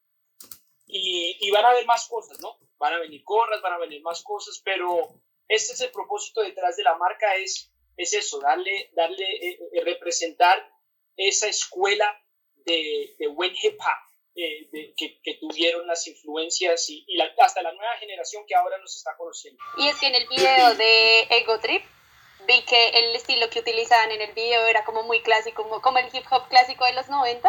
[0.86, 2.58] Y, y van a haber más cosas, ¿no?
[2.78, 5.08] Van a venir gorras, van a venir más cosas, pero
[5.48, 9.84] este es el propósito detrás de la marca, es, es eso, darle, darle eh, eh,
[9.84, 10.70] representar
[11.16, 12.22] esa escuela
[12.54, 17.30] de, de buen hip hop eh, de- que, que tuvieron las influencias y, y la-
[17.44, 19.62] hasta la nueva generación que ahora nos está conociendo.
[19.78, 21.84] Y es que en el video de Ego Trip
[22.46, 25.98] vi que el estilo que utilizaban en el video era como muy clásico, como, como
[25.98, 27.48] el hip hop clásico de los 90,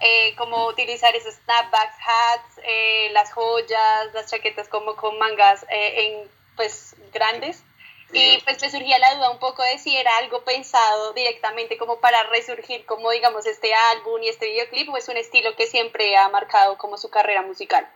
[0.00, 6.04] eh, como utilizar esos snapbacks, hats, eh, las joyas, las chaquetas como con mangas eh,
[6.22, 7.62] en pues grandes.
[8.12, 11.98] Y pues me surgía la duda un poco de si era algo pensado directamente como
[12.00, 16.14] para resurgir como digamos este álbum y este videoclip o es un estilo que siempre
[16.16, 17.90] ha marcado como su carrera musical.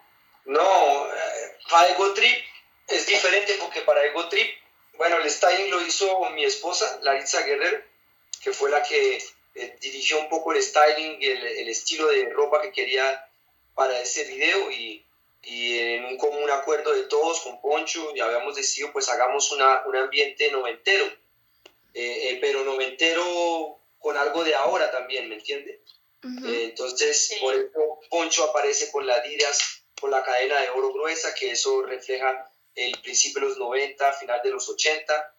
[0.46, 2.44] No, eh, para Ego Trip
[2.88, 4.48] es diferente porque para Ego Trip,
[4.94, 7.82] bueno, el styling lo hizo mi esposa, Larissa Guerrero,
[8.42, 9.22] que fue la que
[9.54, 13.28] eh, dirigió un poco el styling, el, el estilo de ropa que quería
[13.74, 15.05] para ese video y,
[15.42, 19.82] y en un común acuerdo de todos con Poncho y habíamos decidido pues hagamos una,
[19.86, 21.04] un ambiente noventero,
[21.94, 25.82] eh, eh, pero noventero con algo de ahora también, ¿me entiende?
[26.44, 31.34] Eh, entonces, por eso Poncho aparece con las Adidas, con la cadena de oro gruesa,
[31.34, 35.34] que eso refleja el principio de los 90, final de los 80,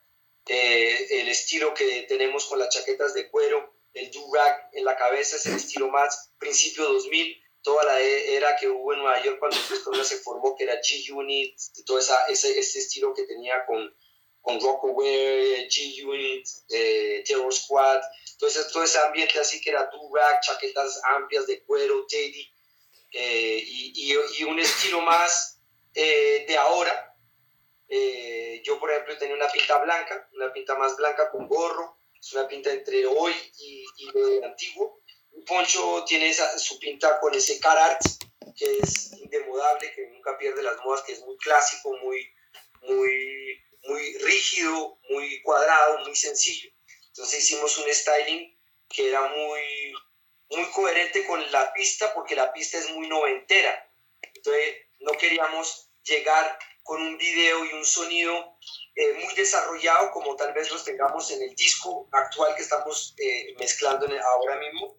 [0.48, 5.36] eh, el estilo que tenemos con las chaquetas de cuero, el do-rag en la cabeza
[5.36, 9.40] es el estilo más principio 2000, toda la e- era que hubo en Nueva York
[9.40, 13.94] cuando Fresco se formó, que era G-Unit, todo esa, ese, ese estilo que tenía con,
[14.42, 18.02] con Rockaway, G-Unit, eh, Terror Squad,
[18.32, 22.50] Entonces todo ese ambiente así que era durag, chaquetas amplias de cuero, teddy,
[23.12, 25.60] eh, y, y, y, un estilo más
[25.94, 27.18] eh, de ahora.
[27.90, 32.32] Eh, yo, por ejemplo, tenía una pinta blanca, una pinta más blanca con gorro, es
[32.32, 35.02] una pinta entre hoy y, y de antiguo.
[35.46, 37.98] Poncho tiene su pinta con ese car
[38.56, 42.28] que es indemodable, que nunca pierde las modas, que es muy clásico, muy,
[42.82, 46.72] muy, muy rígido, muy cuadrado, muy sencillo.
[47.08, 48.58] Entonces hicimos un styling
[48.90, 49.94] que era muy,
[50.50, 53.92] muy coherente con la pista, porque la pista es muy noventera.
[54.22, 58.58] Entonces no queríamos llegar con un video y un sonido
[58.96, 63.56] eh, muy desarrollado como tal vez los tengamos en el disco actual que estamos eh,
[63.60, 64.98] mezclando ahora mismo,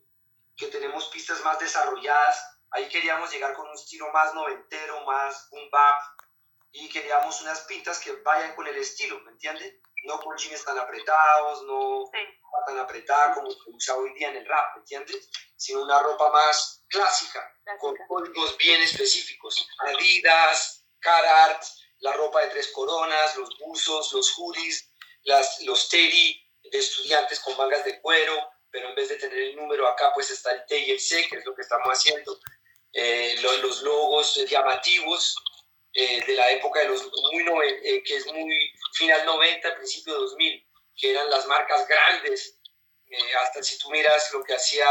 [0.58, 2.58] que tenemos pistas más desarrolladas.
[2.70, 6.00] Ahí queríamos llegar con un estilo más noventero, más boom bap,
[6.72, 9.76] y queríamos unas pintas que vayan con el estilo, ¿me entiendes?
[10.04, 12.04] No con jeans tan apretados, no
[12.66, 15.30] tan apretada como se usa hoy día en el rap, ¿me entiendes?
[15.56, 17.40] Sino una ropa más clásica,
[17.80, 19.66] con códigos bien específicos.
[19.78, 21.64] Adidas, Carhartt,
[22.00, 24.92] la ropa de tres coronas, los buzos, los hoodies,
[25.22, 29.56] las, los teddy de estudiantes con mangas de cuero, pero en vez de tener el
[29.56, 32.38] número acá, pues está el T y el C, que es lo que estamos haciendo.
[32.92, 35.36] Eh, los, los, logos llamativos
[35.92, 37.02] eh, de la época de los
[37.32, 37.44] muy
[37.82, 42.60] eh, que es muy final 90, principio 2000, que eran las marcas grandes.
[43.06, 44.86] Eh, hasta si tú miras lo que hacía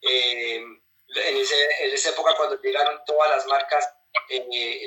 [0.00, 3.88] en, ese, en, esa época cuando llegaron todas las marcas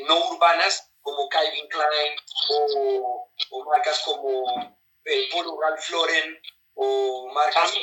[0.07, 2.15] no urbanas, como Calvin Klein
[2.49, 6.41] o, o marcas como el Polo Ralph Lauren
[6.75, 7.73] o marcas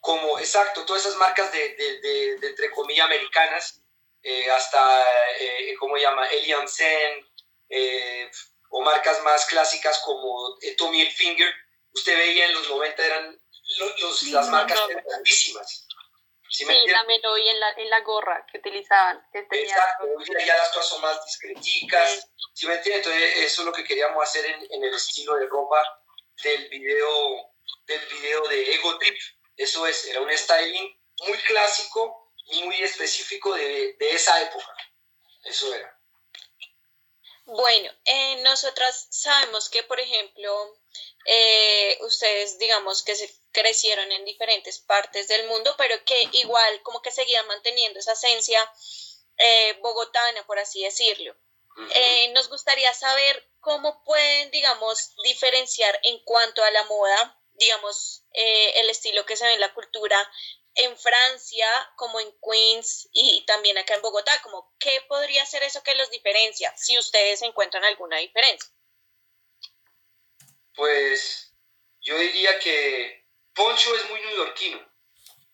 [0.00, 3.80] como, exacto, todas esas marcas de, de, de, entre comillas americanas,
[4.22, 5.02] eh, hasta,
[5.40, 6.26] eh, ¿cómo se llama?
[6.28, 7.26] Elian Sen,
[7.70, 8.30] eh,
[8.68, 11.50] o marcas más clásicas como Tommy Hilfiger,
[11.94, 13.40] usted veía en los 90 eran
[13.78, 15.86] los, las marcas grandísimas.
[16.50, 19.26] ¿Sí, sí también lo vi en la, en la gorra que utilizaban.
[19.32, 20.06] Que Exacto,
[20.46, 22.30] ya las cosas son más discreticas.
[22.52, 22.98] ¿Sí me entiende?
[22.98, 25.82] Entonces, eso es lo que queríamos hacer en, en el estilo de ropa
[26.42, 27.53] del video,
[27.86, 29.16] del video de Ego Trip.
[29.56, 34.76] Eso es, era un styling muy clásico y muy específico de, de esa época.
[35.44, 35.98] Eso era.
[37.46, 40.78] Bueno, eh, nosotras sabemos que, por ejemplo,
[41.26, 47.02] eh, ustedes, digamos que se crecieron en diferentes partes del mundo, pero que igual como
[47.02, 48.72] que seguían manteniendo esa esencia
[49.36, 51.36] eh, bogotana, por así decirlo.
[51.90, 58.80] Eh, nos gustaría saber cómo pueden, digamos, diferenciar en cuanto a la moda, digamos, eh,
[58.80, 60.16] el estilo que se ve en la cultura
[60.74, 65.82] en Francia, como en Queens y también acá en Bogotá, como qué podría ser eso
[65.82, 68.70] que los diferencia, si ustedes encuentran alguna diferencia.
[70.74, 71.52] Pues
[72.00, 74.92] yo diría que Poncho es muy neoyorquino.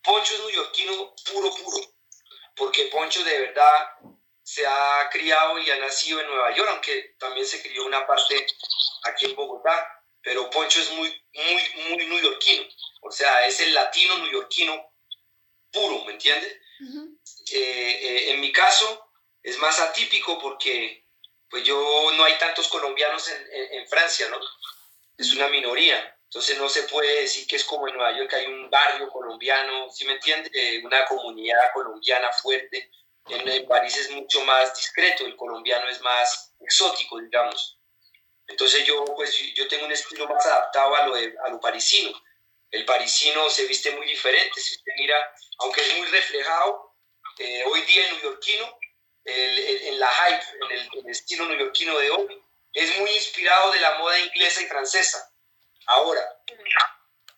[0.01, 1.77] Poncho es neoyorquino puro, puro.
[2.55, 3.89] Porque Poncho de verdad
[4.41, 8.45] se ha criado y ha nacido en Nueva York, aunque también se crió una parte
[9.03, 10.00] aquí en Bogotá.
[10.21, 12.63] Pero Poncho es muy, muy, muy neoyorquino.
[13.01, 14.91] O sea, es el latino neoyorquino
[15.71, 16.57] puro, ¿me entiendes?
[17.51, 19.11] Eh, eh, en mi caso
[19.43, 21.05] es más atípico porque
[21.49, 24.39] pues yo no hay tantos colombianos en, en, Francia, ¿no?
[25.17, 26.17] Es una minoría.
[26.23, 29.09] Entonces no se puede decir que es como en Nueva York, que hay un barrio
[29.09, 30.49] colombiano, ¿sí me entiende?
[30.53, 32.89] Eh, una comunidad colombiana fuerte.
[33.27, 37.80] En, en, París es mucho más discreto, el colombiano es más exótico, digamos.
[38.51, 42.11] Entonces yo, pues, yo tengo un estilo más adaptado a lo, de, a lo parisino.
[42.69, 46.95] El parisino se viste muy diferente, si usted mira, aunque es muy reflejado,
[47.39, 48.79] eh, hoy día el neoyorquino,
[49.23, 53.71] el, el, en la hype, en el, el estilo neoyorquino de hoy, es muy inspirado
[53.71, 55.33] de la moda inglesa y francesa.
[55.85, 56.21] Ahora,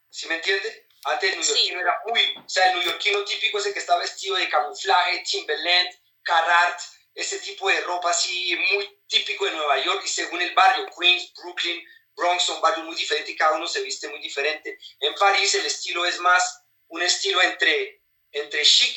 [0.10, 0.88] ¿sí me entiende?
[1.06, 1.82] Antes el neoyorquino sí.
[1.82, 5.90] era muy, o sea, el neoyorquino típico es el que está vestido de camuflaje, Timberland,
[6.24, 6.82] Carhartt,
[7.16, 11.32] ese tipo de ropa así muy típico de Nueva York y según el barrio, Queens,
[11.34, 11.84] Brooklyn,
[12.16, 14.78] Bronx son barrios muy diferentes y cada uno se viste muy diferente.
[15.00, 18.96] En París el estilo es más un estilo entre, entre chic,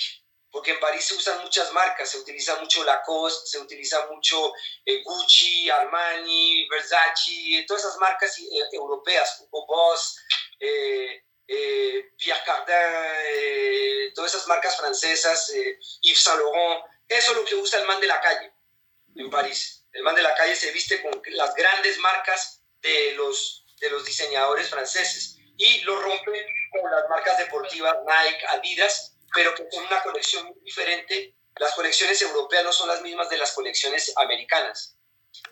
[0.50, 4.52] porque en París se usan muchas marcas, se utiliza mucho Lacoste, se utiliza mucho
[4.85, 10.16] eh, Gucci, Armani, Versace, todas esas marcas eh, europeas, Hugo Boss,
[10.59, 15.52] eh, eh Pierre Cardin, todas esas marcas francesas,
[16.02, 18.52] Yves Saint Laurent, eso es lo que usa el man de la calle
[19.16, 19.84] en París.
[19.92, 24.04] El man de la calle se viste con las grandes marcas de los, de los
[24.04, 30.02] diseñadores franceses y lo rompe con las marcas deportivas Nike, Adidas, pero que son una
[30.02, 31.34] colección muy diferente.
[31.56, 34.96] Las colecciones europeas no son las mismas de las colecciones americanas.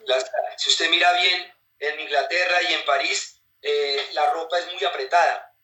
[0.04, 4.84] Las, si usted mira bien, en Inglaterra y en París, eh, la ropa es muy
[4.84, 5.54] apretada.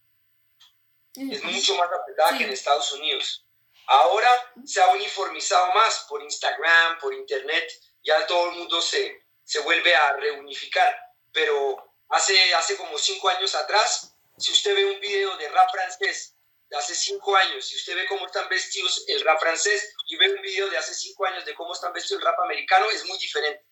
[1.14, 3.44] es mucho más apretada que en Estados Unidos.
[3.92, 4.30] Ahora
[4.64, 7.68] se ha uniformizado más por Instagram, por Internet,
[8.04, 10.96] ya todo el mundo se, se vuelve a reunificar,
[11.32, 16.36] pero hace, hace como cinco años atrás, si usted ve un video de rap francés
[16.68, 20.34] de hace cinco años, si usted ve cómo están vestidos el rap francés y ve
[20.34, 23.18] un video de hace cinco años de cómo están vestidos el rap americano, es muy
[23.18, 23.66] diferente.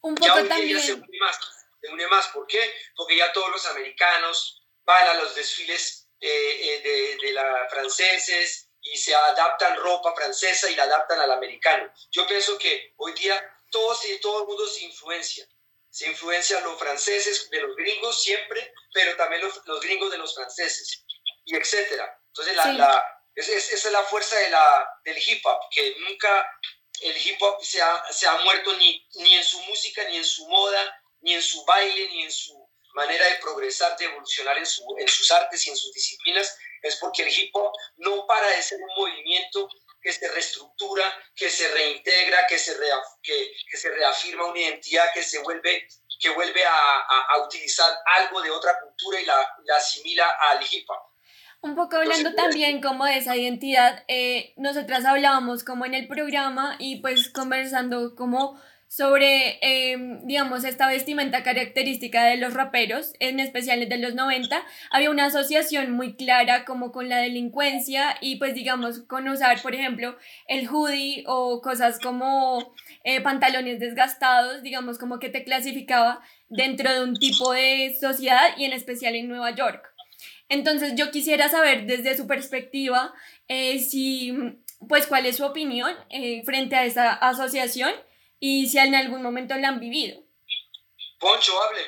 [0.00, 0.80] Un ya poco día también.
[0.82, 1.38] se une más,
[1.80, 2.26] se une más.
[2.28, 2.74] ¿Por qué?
[2.96, 8.63] Porque ya todos los americanos van a los desfiles eh, eh, de, de la franceses
[8.84, 11.92] y se adaptan ropa francesa y la adaptan al americano.
[12.12, 15.48] Yo pienso que hoy día todo, se- todo el mundo se influencia.
[15.90, 20.34] Se influencian los franceses de los gringos siempre, pero también los, los gringos de los
[20.34, 21.04] franceses,
[21.44, 22.20] y etcétera.
[22.28, 22.72] Entonces, la, Sí.
[22.76, 23.04] la-
[23.34, 26.46] esa es la fuerza de la, del hip hop, que nunca
[27.00, 30.24] el hip hop se ha, se ha muerto ni, ni en su música, ni en
[30.24, 32.63] su moda, ni en su baile, ni en su
[32.94, 36.96] manera de progresar, de evolucionar en, su, en sus artes y en sus disciplinas, es
[36.96, 39.68] porque el hip hop no para de ser un movimiento
[40.00, 45.06] que se reestructura, que se reintegra, que se, rea- que, que se reafirma una identidad,
[45.14, 45.88] que se vuelve,
[46.20, 50.62] que vuelve a, a- a utilizar algo de otra cultura y la, la asimila al
[50.70, 50.98] hip hop.
[51.62, 56.06] Un poco hablando Entonces, también como de esa identidad, eh, nosotras hablábamos como en el
[56.06, 58.60] programa y pues conversando como
[58.96, 65.10] sobre, eh, digamos, esta vestimenta característica de los raperos, en especial de los 90, había
[65.10, 70.16] una asociación muy clara como con la delincuencia y pues digamos con usar, por ejemplo,
[70.46, 72.72] el hoodie o cosas como
[73.02, 78.64] eh, pantalones desgastados, digamos como que te clasificaba dentro de un tipo de sociedad y
[78.64, 79.92] en especial en Nueva York.
[80.48, 83.12] Entonces yo quisiera saber desde su perspectiva
[83.48, 84.32] eh, si,
[84.88, 87.90] pues cuál es su opinión eh, frente a esa asociación
[88.46, 90.22] y si en algún momento la han vivido.
[91.18, 91.80] Poncho, hable,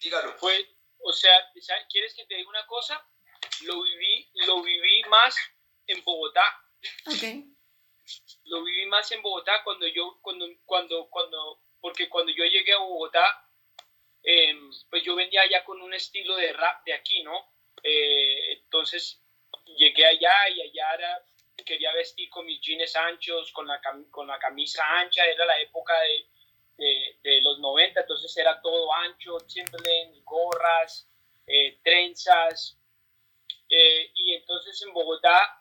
[0.00, 0.34] dígalo.
[0.40, 0.66] Pues,
[1.04, 1.38] o sea.
[1.90, 3.06] ¿quieres que te diga una cosa?
[3.64, 5.36] Lo viví, lo viví más
[5.86, 6.42] en Bogotá.
[7.04, 7.44] Ok.
[8.44, 12.78] Lo viví más en Bogotá cuando yo, cuando, cuando, cuando, porque cuando yo llegué a
[12.78, 13.46] Bogotá,
[14.22, 17.52] eh, pues yo venía ya con un estilo de rap de aquí, ¿no?
[17.82, 19.22] Eh, entonces
[19.76, 21.26] llegué allá y allá era,
[21.64, 23.80] quería vestir con mis jeans anchos, con la,
[24.10, 26.26] con la camisa ancha, era la época de,
[26.76, 31.08] de, de los 90, entonces era todo ancho, Timberland, gorras,
[31.46, 32.78] eh, trenzas,
[33.68, 35.56] eh, y entonces en Bogotá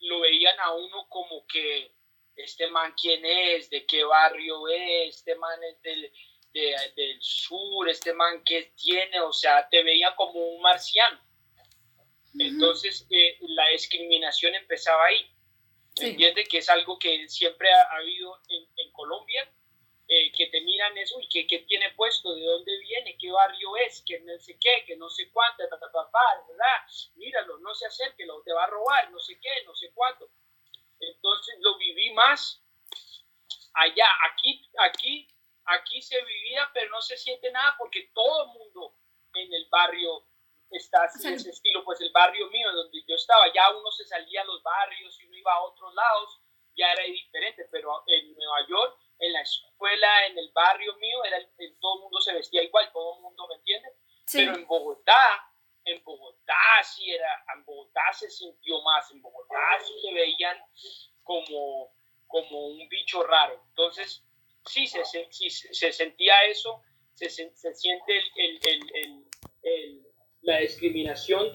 [0.00, 1.92] lo veían a uno como que
[2.36, 6.12] este man quién es, de qué barrio es, este man es del,
[6.52, 11.18] de- del sur, este man que tiene, o sea, te veían como un marciano.
[12.38, 15.30] Entonces eh, la discriminación empezaba ahí.
[15.98, 16.06] ¿Me Sí.
[16.10, 16.44] entiende?
[16.44, 19.50] Que es algo que siempre ha, ha habido en, en Colombia,
[20.08, 23.76] eh, que te miran eso y que, que tiene puesto, de dónde viene, qué barrio
[23.78, 26.10] es, que no sé qué, que no sé cuánto, ta, ta, ta,
[26.48, 26.86] ¿verdad?
[27.16, 30.28] Míralo, no se acerque, lo te va a robar, no sé qué, no sé cuánto.
[31.00, 32.62] Entonces lo viví más
[33.74, 35.28] allá, aquí, aquí,
[35.64, 38.94] aquí se vivía, pero no se siente nada porque todo el mundo
[39.34, 40.24] en el barrio
[40.70, 41.32] está así, Sí.
[41.34, 44.62] ese estilo, pues el barrio mío donde yo estaba, ya uno se salía a los
[44.62, 46.40] barrios y uno iba a otros lados,
[46.76, 51.38] ya era diferente, pero en Nueva York, en la escuela, en el barrio mío, era
[51.38, 53.88] el- el- todo el mundo se vestía igual, todo el mundo, ¿me entiende?
[54.26, 54.38] Sí.
[54.38, 55.50] Pero en Bogotá,
[55.84, 60.58] en Bogotá sí era, en Bogotá se sintió más, en Bogotá sí se veían
[61.22, 61.94] como,
[62.26, 63.62] como un bicho raro.
[63.68, 64.22] Entonces,
[64.66, 66.82] sí se, se- sí se- se sentía eso,
[67.14, 69.30] se, se- siente el- el-
[69.62, 70.05] el-
[70.46, 71.48] la discriminación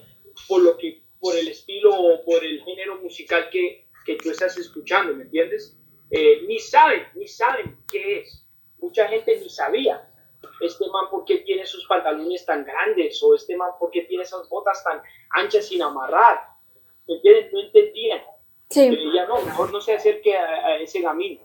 [0.48, 4.56] por lo que, por el estilo o por el género musical que, que tú estás
[4.56, 5.76] escuchando, ¿me entiendes?
[6.10, 8.46] Eh, ni saben, ni saben qué es.
[8.78, 10.08] Mucha gente ni sabía
[10.60, 14.24] este man por qué tiene sus pantalones tan grandes o este man por qué tiene
[14.24, 16.40] esas botas tan anchas sin amarrar.
[17.06, 17.52] ¿Me entiendes?
[17.52, 18.22] No entendían.
[18.68, 18.88] Sí.
[18.88, 21.40] Creían, no, mejor no se acerque a, a ese gamín.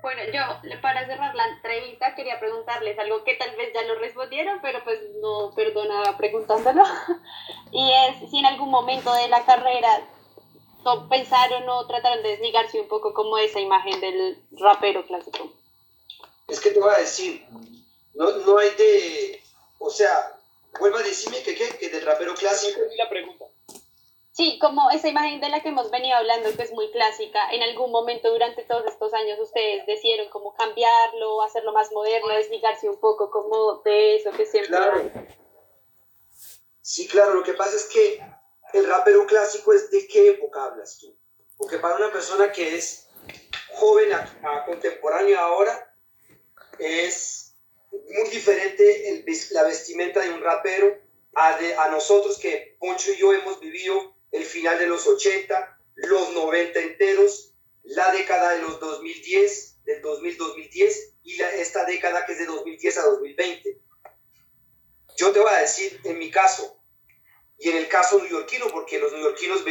[0.00, 4.60] Bueno, yo para cerrar la entrevista quería preguntarles algo que tal vez ya lo respondieron,
[4.62, 6.84] pero pues no perdona preguntándolo.
[7.72, 10.08] Y es si en algún momento de la carrera
[10.84, 15.52] no pensaron o trataron de desligarse un poco como esa imagen del rapero clásico.
[16.46, 17.44] Es que te voy a decir,
[18.14, 19.42] no, no hay de,
[19.78, 20.38] o sea,
[20.78, 22.80] vuelva a decirme que qué, que del rapero clásico.
[22.96, 23.44] la pregunta.
[24.38, 27.60] Sí, como esa imagen de la que hemos venido hablando, que es muy clásica, en
[27.60, 33.00] algún momento durante todos estos años ustedes decidieron como cambiarlo, hacerlo más moderno, desligarse un
[33.00, 34.68] poco como de eso que siempre...
[34.76, 35.10] Claro.
[36.80, 38.22] Sí, claro, lo que pasa es que
[38.74, 41.12] el rapero clásico es de qué época hablas tú.
[41.56, 43.08] Porque para una persona que es
[43.74, 45.92] joven a, a contemporáneo ahora,
[46.78, 47.56] es
[47.90, 50.96] muy diferente el la vestimenta de un rapero
[51.34, 55.78] a, de- a nosotros que Poncho y yo hemos vivido el final de los 80,
[55.96, 57.52] los 90 enteros,
[57.84, 62.98] la década de los 2010, del 2000-2010 y la- esta década que es de 2010
[62.98, 63.80] a 2020.
[65.16, 66.80] Yo te voy a decir, en mi caso,
[67.58, 69.64] y en el caso neoyorquino, porque los neoyorquinos,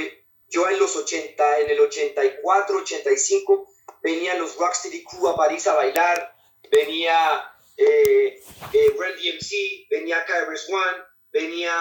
[0.49, 3.69] yo en los 80, en el 84, 85,
[4.01, 6.35] venían los Rocksteady Crew a París a bailar,
[6.71, 7.43] venía
[7.77, 8.41] eh,
[8.73, 11.71] eh, Run DMC, venía Kairos One, venía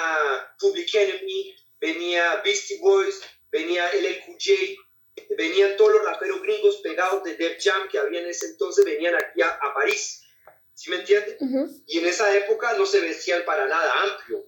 [0.60, 3.20] Public Enemy, venía Beastie Boys,
[3.50, 4.76] venía LLQJ,
[5.36, 9.14] venían todos los raperos gringos pegados de Def Jam que había en ese entonces, venían
[9.14, 10.22] aquí a, a París.
[10.74, 11.36] ¿Sí me entiendes?
[11.86, 14.46] Y en esa época no se vestían para nada amplio.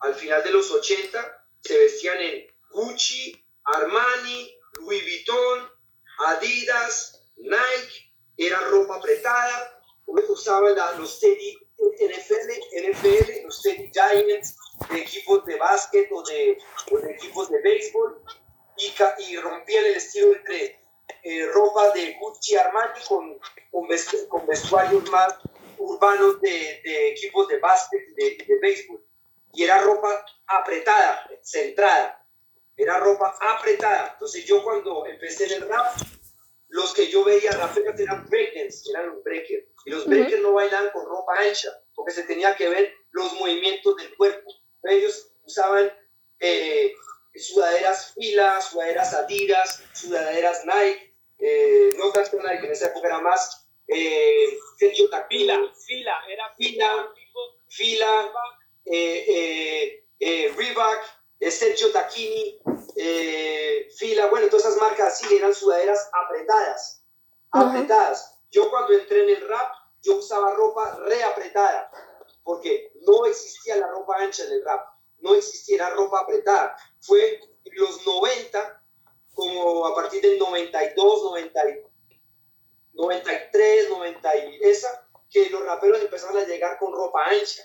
[0.00, 5.70] Al final de los 80 se vestían en Gucci, Armani, Louis Vuitton,
[6.18, 9.76] Adidas, Nike, era ropa apretada,
[10.28, 12.50] usaban los Teddy NFL,
[12.90, 14.56] NFL, los Teddy Giants,
[14.90, 16.58] de equipos de básquet o de,
[16.90, 18.22] o de equipos de béisbol,
[18.76, 18.92] y,
[19.28, 20.80] y rompían el estilo entre
[21.22, 23.38] eh, ropa de Gucci Armani con,
[23.70, 25.34] con, vestu- con vestuarios más
[25.78, 29.02] urbanos de, de equipos de básquet y de, de béisbol.
[29.54, 32.22] Y era ropa apretada, centrada.
[32.76, 34.10] Era ropa apretada.
[34.12, 35.96] Entonces yo cuando empecé en el rap,
[36.68, 39.66] los que yo veía raperos eran breakers, eran los breakers.
[39.86, 43.96] Y los breakers no bailaban con ropa ancha, porque se tenía que ver los movimientos
[43.96, 44.50] del cuerpo.
[44.88, 45.92] Ellos usaban
[46.40, 46.92] eh,
[47.34, 53.66] sudaderas fila, sudaderas adidas, sudaderas Nike, eh, no tanto Nike, en esa época era más
[53.88, 57.08] eh, Sergio Tacpila, Fila, fila, era fila,
[57.68, 58.32] fila,
[58.84, 61.00] eh, eh, eh, Reebok,
[61.40, 62.58] eh, Sergio Tacchini,
[62.96, 67.02] eh, fila, bueno, todas esas marcas así eran sudaderas apretadas,
[67.50, 68.38] apretadas.
[68.50, 69.72] Yo cuando entré en el rap,
[70.02, 71.90] yo usaba ropa reapretada,
[72.46, 74.88] porque no existía la ropa ancha en el rap,
[75.18, 76.76] no existía la ropa apretada.
[77.00, 77.40] Fue
[77.72, 78.84] los 90,
[79.34, 81.60] como a partir del 92, 90,
[82.92, 87.64] 93, 90 y esa, que los raperos empezaron a llegar con ropa ancha.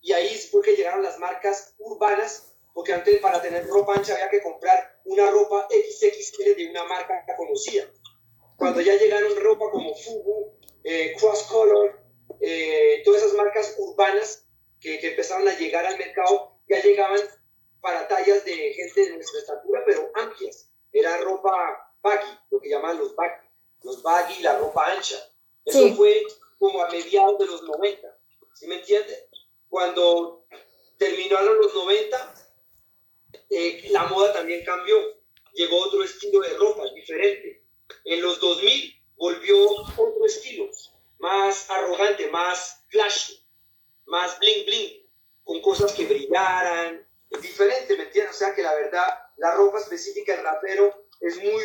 [0.00, 4.30] Y ahí fue que llegaron las marcas urbanas, porque antes para tener ropa ancha había
[4.30, 7.90] que comprar una ropa XXL de una marca conocida.
[8.56, 10.54] Cuando ya llegaron ropa como Fubu,
[10.84, 11.99] eh, Cross Color,
[12.40, 14.44] eh, todas esas marcas urbanas
[14.80, 17.20] que, que empezaron a llegar al mercado, ya llegaban
[17.80, 20.70] para tallas de gente de nuestra estatura, pero amplias.
[20.92, 23.46] Era ropa baggy, lo que llaman los baggy,
[23.82, 25.16] los baggy, la ropa ancha.
[25.64, 25.94] Eso Sí.
[25.94, 26.22] fue
[26.58, 28.18] como a mediados de los 90,
[28.54, 29.28] ¿sí me entiende?
[29.68, 30.46] Cuando
[30.98, 32.34] terminaron los 90,
[33.50, 34.96] eh, la moda también cambió.
[35.54, 37.64] Llegó otro estilo de ropa diferente.
[38.04, 39.64] En los 2000 volvió
[39.96, 40.68] otro estilo,
[41.20, 43.42] más arrogante, más flashy,
[44.06, 45.06] más bling bling,
[45.44, 47.06] con cosas que brillaran.
[47.30, 48.34] Es diferente, ¿me entiendes?
[48.34, 49.06] O sea que la verdad,
[49.36, 51.62] la ropa específica del rapero es muy...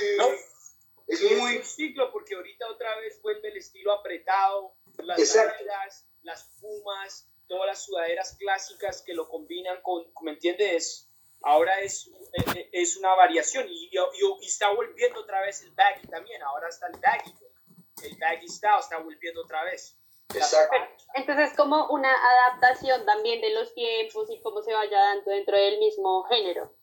[1.07, 1.57] Es Y muy...
[1.57, 7.67] un ciclo porque ahorita otra vez vuelve el estilo apretado, las sudaderas, las pumas, todas
[7.67, 11.07] las sudaderas clásicas que lo combinan con, ¿me entiendes?
[11.41, 12.09] Ahora es,
[12.55, 16.41] eh, es una variación y, y- y- y está volviendo otra vez el baggy también,
[16.41, 17.35] ahora está el baggy,
[18.03, 19.95] el baggy style está volviendo otra vez.
[20.33, 20.75] Exacto.
[21.13, 25.55] Entonces es como una adaptación también de los tiempos y cómo se vaya dando dentro
[25.55, 26.73] del mismo género.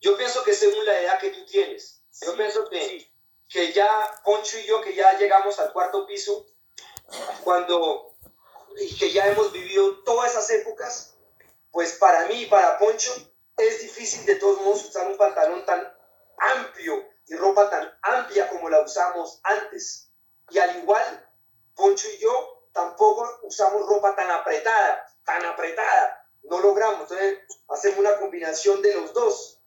[0.00, 3.10] Yo pienso que según la edad que tú tienes, yo pienso que,
[3.48, 3.88] que ya
[4.24, 6.46] Poncho y yo, que ya llegamos al cuarto piso,
[7.44, 8.14] cuando
[8.78, 11.16] y que ya hemos vivido todas esas épocas,
[11.70, 13.12] pues para mí y para Poncho
[13.56, 15.94] es difícil de todos modos usar un pantalón tan
[16.38, 20.05] amplio y ropa tan amplia como la usamos antes.
[20.50, 21.28] Y al igual,
[21.74, 26.28] Poncho y yo tampoco usamos ropa tan apretada, tan apretada.
[26.44, 27.02] No logramos.
[27.02, 27.38] Entonces
[27.68, 29.60] hacemos una combinación de los dos.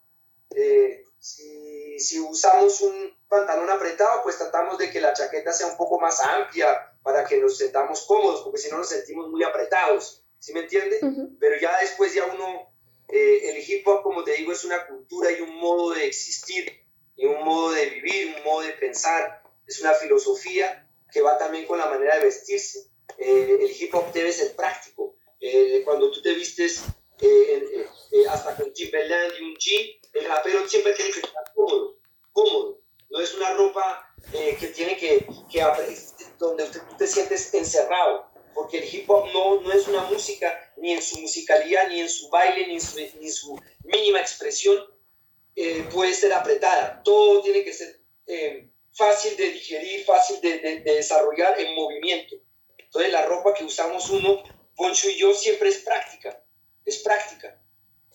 [0.51, 5.77] Eh, si, si usamos un pantalón apretado, pues tratamos de que la chaqueta sea un
[5.77, 10.23] poco más amplia para que nos sentamos cómodos, porque si no nos sentimos muy apretados.
[10.39, 10.99] ¿Sí me entiende?
[11.39, 12.71] Pero ya después ya uno,
[13.09, 16.71] eh, el hip hop, como te digo, es una cultura y un modo de existir,
[17.17, 19.38] y un modo de vivir, un modo de pensar.
[19.69, 20.67] Es una filosofía
[21.11, 22.89] que va también con la manera de vestirse.
[23.19, 25.15] Eh, el hip hop debe ser práctico.
[25.39, 26.81] Eh, cuando tú te vistes
[27.21, 31.43] eh, eh, eh, hasta con Timberland y un jean, el rapero siempre tiene que estar
[31.53, 31.99] cómodo,
[32.31, 32.81] cómodo.
[33.11, 35.61] No es una ropa eh, que tiene que, que
[36.39, 40.93] donde usted- te sientes encerrado, porque el hip hop no, no es una música, ni
[40.93, 44.83] en su musicalidad, ni en su baile, ni en su, ni su mínima expresión
[45.93, 47.01] puede ser apretada.
[47.03, 47.99] Todo tiene que ser
[48.93, 52.35] fácil de digerir, fácil de, de- de desarrollar en movimiento.
[52.77, 54.43] Entonces la ropa que usamos uno,
[54.75, 56.41] Poncho y yo, siempre es práctica,
[56.85, 57.61] es práctica.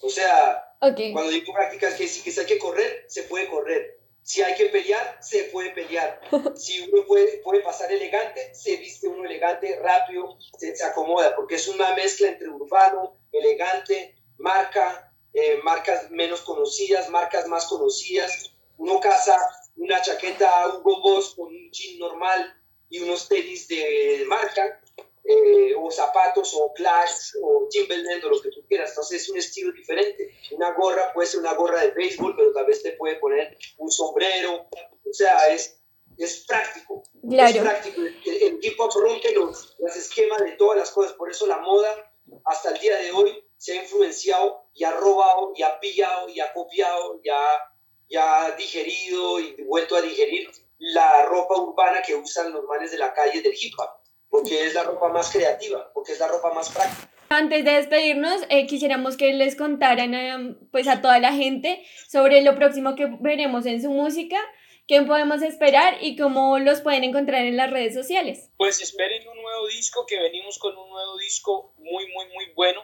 [0.01, 0.75] O sea,
[1.13, 4.01] cuando digo práctica es que si, que si hay que correr, se puede correr.
[4.23, 6.21] Si hay que pelear, se puede pelear.
[6.57, 11.57] Si uno puede, puede pasar elegante, se viste uno elegante, rápido, se, se acomoda, porque
[11.57, 18.51] es una mezcla entre urbano, elegante, marca, eh, marcas menos conocidas, marcas más conocidas.
[18.79, 19.37] Uno casa
[19.77, 22.55] una chaqueta Hugo Boss con un jean normal
[22.89, 24.81] y unos tenis de marca,
[25.25, 28.91] eh, o zapatos, o Clash, o Timberland, o lo que tú quieras.
[28.91, 30.37] Entonces es un estilo diferente.
[30.53, 33.91] Una gorra puede ser una gorra de béisbol, pero tal vez te puede poner un
[33.91, 34.69] sombrero.
[35.09, 35.81] O sea, es,
[36.19, 37.03] es práctico.
[37.23, 38.03] Es práctico.
[38.03, 41.15] El, el hip hop rompe los, los esquemas de todas las cosas.
[41.15, 42.13] Por eso la moda,
[42.45, 46.39] hasta el día de hoy, se ha influenciado y ha robado y ha pillado y
[46.41, 47.74] ha copiado y ha,
[48.09, 52.99] y ha digerido y vuelto a digerir la ropa urbana que usan los manes de
[52.99, 53.91] la calle del hip hop,
[54.29, 57.11] porque es la ropa más creativa, porque es la ropa más práctica.
[57.31, 62.43] Antes de despedirnos, eh, quisiéramos que les contaran eh, pues a toda la gente sobre
[62.43, 64.39] lo próximo que veremos en su música,
[64.87, 68.51] qué podemos esperar y cómo los pueden encontrar en las redes sociales.
[68.57, 72.83] Pues esperen un nuevo disco, que venimos con un nuevo disco muy, muy, muy bueno.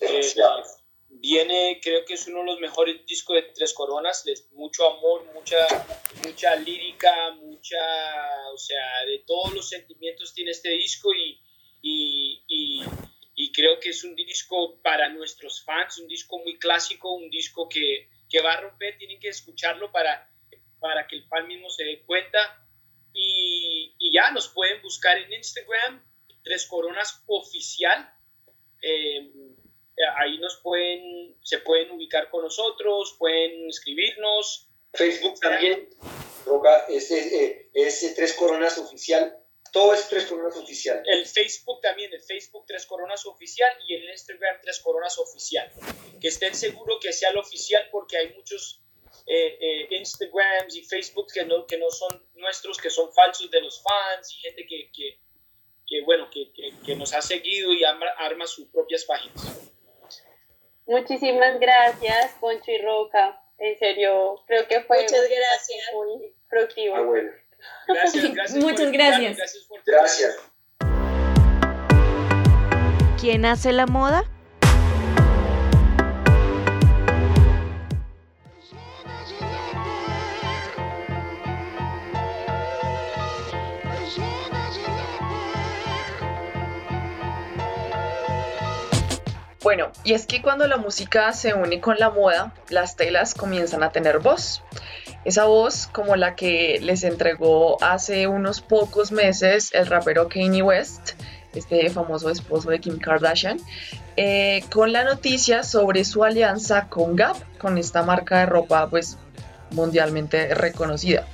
[0.00, 0.22] Eh,
[1.24, 5.24] viene, creo que es uno de los mejores discos de Tres Coronas, de mucho amor,
[5.32, 5.56] mucha,
[6.22, 7.78] mucha lírica, mucha,
[8.52, 11.40] o sea, de todos los sentimientos tiene este disco y,
[11.80, 12.82] y, y,
[13.36, 17.70] y creo que es un disco para nuestros fans, un disco muy clásico, un disco
[17.70, 20.30] que, que va a romper, tienen que escucharlo para,
[20.78, 22.68] para que el fan mismo se dé cuenta.
[23.14, 26.04] Y, y ya nos pueden buscar en Instagram,
[26.42, 28.12] Tres Coronas Oficial.
[28.82, 29.32] Eh,
[30.16, 34.68] ahí nos pueden, se pueden ubicar con nosotros, pueden escribirnos.
[34.92, 35.88] Facebook también,
[36.46, 39.36] Roca, es, es, es, Tres Coronas Oficial,
[39.72, 41.02] todo es Tres Coronas Oficial.
[41.04, 45.70] El Facebook también, el Facebook Tres Coronas Oficial y el Instagram Tres Coronas Oficial.
[46.20, 48.80] Que estén seguros que sea el oficial porque hay muchos
[49.26, 53.60] eh, eh, Instagrams y Facebook que no, que no son nuestros, que son falsos de
[53.62, 55.18] los fans y gente que, que,
[55.86, 59.72] que bueno, que, que, que, nos ha seguido y arma, arma sus propias páginas.
[60.86, 63.40] Muchísimas gracias, Poncho y Roca.
[63.58, 65.94] En serio, creo que fue Muchas gracias.
[65.94, 66.96] muy productivo.
[66.96, 67.30] Ah, bueno.
[67.88, 68.62] Gracias, gracias.
[68.62, 69.36] Muchas gracias.
[69.36, 69.64] Gracias.
[69.68, 70.36] Por Gracias.
[73.20, 74.24] ¿Quién hace la moda?
[89.64, 93.82] Bueno, y es que cuando la música se une con la moda, las telas comienzan
[93.82, 94.62] a tener voz.
[95.24, 101.12] Esa voz como la que les entregó hace unos pocos meses el rapero Kanye West,
[101.54, 103.58] este famoso esposo de Kim Kardashian,
[104.18, 109.16] eh, con la noticia sobre su alianza con Gap, con esta marca de ropa pues
[109.70, 111.26] mundialmente reconocida.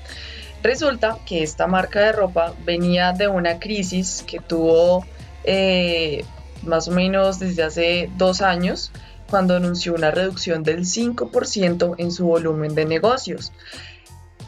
[0.62, 5.04] Resulta que esta marca de ropa venía de una crisis que tuvo
[5.42, 6.24] eh,
[6.64, 8.92] más o menos desde hace dos años,
[9.28, 13.52] cuando anunció una reducción del 5% en su volumen de negocios.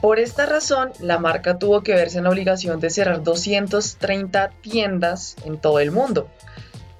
[0.00, 5.36] Por esta razón, la marca tuvo que verse en la obligación de cerrar 230 tiendas
[5.44, 6.28] en todo el mundo.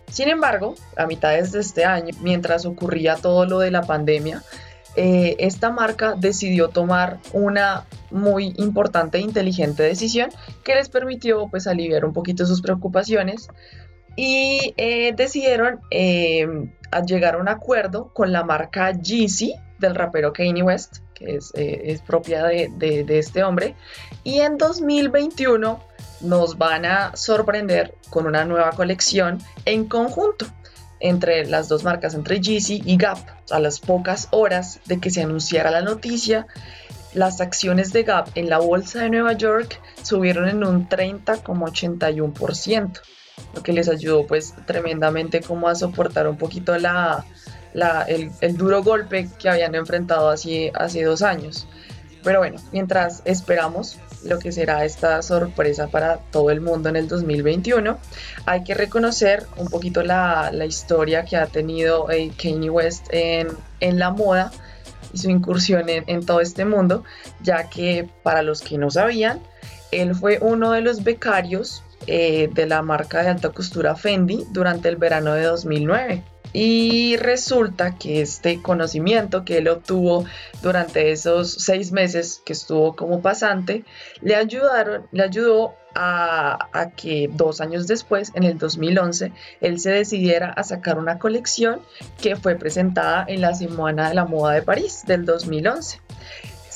[0.08, 4.42] Sin embargo, a mitades de este año, mientras ocurría todo lo de la pandemia,
[4.94, 10.30] eh, esta marca decidió tomar una muy importante e inteligente decisión
[10.64, 13.48] que les permitió pues aliviar un poquito sus preocupaciones
[14.16, 16.46] y eh, decidieron eh,
[17.06, 21.82] llegar a un acuerdo con la marca Yeezy del rapero Kanye West, que es, eh,
[21.86, 23.74] es propia de, de, este hombre,
[24.22, 25.82] y en 2021
[26.20, 30.46] nos van a sorprender con una nueva colección en conjunto
[31.00, 33.18] entre las dos marcas, entre Yeezy y Gap.
[33.50, 36.46] A las pocas horas de que se anunciara la noticia,
[37.12, 43.00] las acciones de Gap en la bolsa de Nueva York subieron en un 30,81%
[43.54, 47.24] lo que les ayudó pues tremendamente como a soportar un poquito la,
[47.74, 51.66] la, el, el, duro golpe que habían enfrentado hace, hace dos años.
[52.22, 57.08] Pero bueno, mientras esperamos lo que será esta sorpresa para todo el mundo en el
[57.08, 57.98] 2021,
[58.46, 63.48] hay que reconocer un poquito la, la historia que ha tenido eh, Kanye West en,
[63.80, 64.52] en, la moda
[65.12, 67.02] y su incursión en, en todo este mundo,
[67.40, 69.40] ya que para los que no sabían,
[69.90, 74.88] él fue uno de los becarios eh, de la marca de alta costura Fendi durante
[74.88, 76.24] el verano de 2009.
[76.52, 80.26] Y resulta que este conocimiento que él obtuvo
[80.62, 83.84] durante esos seis meses que estuvo como pasante,
[84.20, 89.32] le ayudaron, le ayudó a, a, que dos años después, en el 2011,
[89.62, 91.80] él se decidiera a sacar una colección
[92.20, 96.01] que fue presentada en la Semana de la Moda de París del 2011.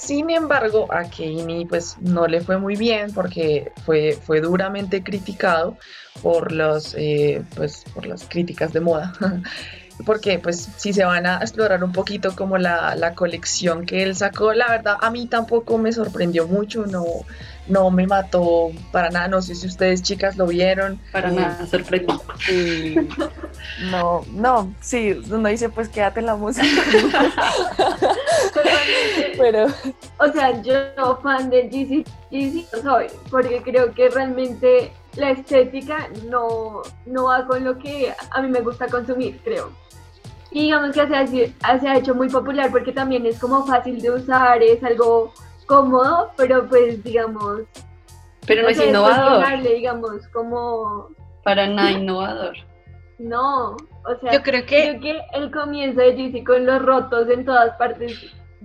[0.06, 5.76] Sin embargo, a Keini pues no le fue muy bien porque fue, fue duramente criticado
[6.22, 9.12] por, los, eh, pues, por las críticas de moda.
[10.06, 14.14] porque pues si se van a explorar un poquito como la, la, colección que él
[14.14, 17.04] sacó, la verdad a mí tampoco me sorprendió mucho, no,
[17.68, 21.00] no me mató para nada, no sé si ustedes chicas lo vieron.
[21.12, 22.22] Para nada, sorprendido.
[23.90, 26.66] No, no, sí, uno dice pues quédate en la música.
[29.38, 29.66] Pero,
[30.18, 36.08] o sea, yo fan de Jeezy, Jeezy no soy, porque creo que realmente la estética
[36.30, 39.70] no, no va con lo que a mí me gusta consumir, creo.
[40.50, 44.00] Y digamos que se ha, se ha hecho muy popular porque también es como fácil
[44.00, 45.34] de usar, es algo
[45.66, 47.60] cómodo, pero pues digamos...
[48.46, 49.62] Pero no, no es sé, innovador.
[49.62, 51.08] digamos, como...
[51.42, 52.56] Para nada innovador.
[53.18, 57.28] No, o sea, Yo creo que- creo que el comienzo de Yeezy con los rotos
[57.30, 58.12] en todas partes,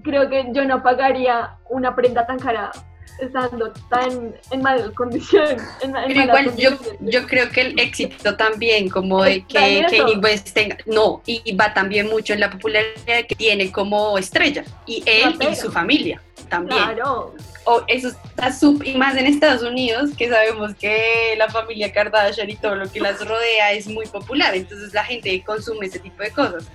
[0.04, 2.72] creo que yo no pagaría una prenda tan cara
[3.20, 5.46] estando tan en mala condición.
[5.82, 6.72] En, en Pero igual yo,
[7.02, 9.86] yo creo que el éxito también, como de que.
[9.90, 14.64] Kanye West tenga, no, y va también mucho en la popularidad que tiene como estrella,
[14.86, 16.22] y él y su familia
[16.52, 16.84] también.
[16.84, 17.34] Claro,
[17.64, 22.50] O eso está súper, y más en Estados Unidos, que sabemos que la familia Kardashian
[22.50, 26.22] y todo lo que las rodea es muy popular, entonces la gente consume ese tipo
[26.22, 26.66] de cosas.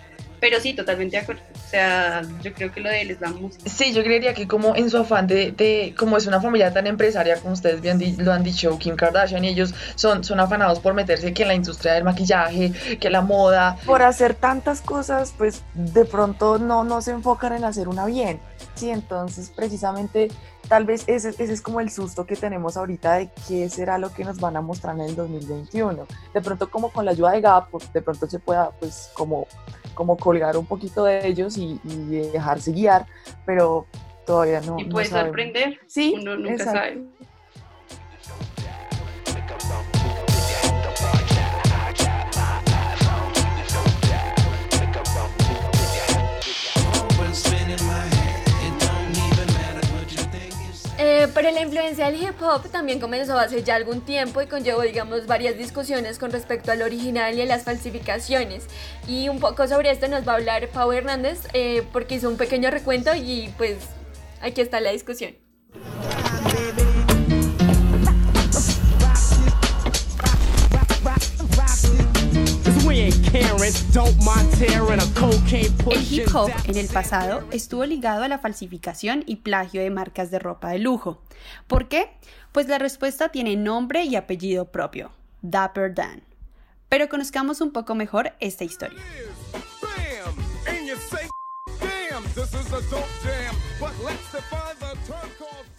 [0.41, 1.43] Pero sí, totalmente de acuerdo.
[1.55, 3.69] O sea, yo creo que lo de él es la música.
[3.69, 6.87] Sí, yo creería que como en su afán de, de como es una familia tan
[6.87, 10.79] empresaria como ustedes bien di- lo han dicho, Kim Kardashian y ellos son, son afanados
[10.81, 13.79] por meterse que en la industria del maquillaje, que la moda.
[13.87, 18.39] Por hacer tantas cosas, pues de pronto no, no se enfocan en hacer una bien.
[18.75, 20.29] Sí, entonces precisamente
[20.69, 24.13] tal vez ese, ese es como el susto que tenemos ahorita de qué será lo
[24.13, 26.07] que nos van a mostrar en el 2021.
[26.35, 29.47] De pronto como con la ayuda de Gap, pues, de pronto se pueda pues como,
[29.95, 31.97] como colgar un poquito de ellos y, y
[32.33, 33.07] dejarse guiar,
[33.45, 33.87] pero
[34.27, 34.79] todavía no.
[34.79, 35.29] Y no puede sabemos.
[35.29, 35.79] sorprender.
[35.87, 36.79] Sí, Uno nunca exacto.
[36.79, 37.05] sabe.
[51.09, 54.83] Eh, pero la influencia del hip hop también comenzó hace ya algún tiempo y conllevó,
[54.83, 58.67] digamos, varias discusiones con respecto al original y a las falsificaciones.
[59.07, 62.37] Y un poco sobre esto nos va a hablar Pau Hernández eh, porque hizo un
[62.37, 63.77] pequeño recuento y pues
[64.41, 65.37] aquí está la discusión.
[75.93, 80.33] El hip hop en el pasado estuvo ligado a la falsificación y plagio de marcas
[80.33, 81.23] de ropa de lujo.
[81.69, 82.11] ¿Por qué?
[82.51, 86.25] Pues la respuesta tiene nombre y apellido propio, Dapper Dan.
[86.89, 88.99] Pero conozcamos un poco mejor esta historia.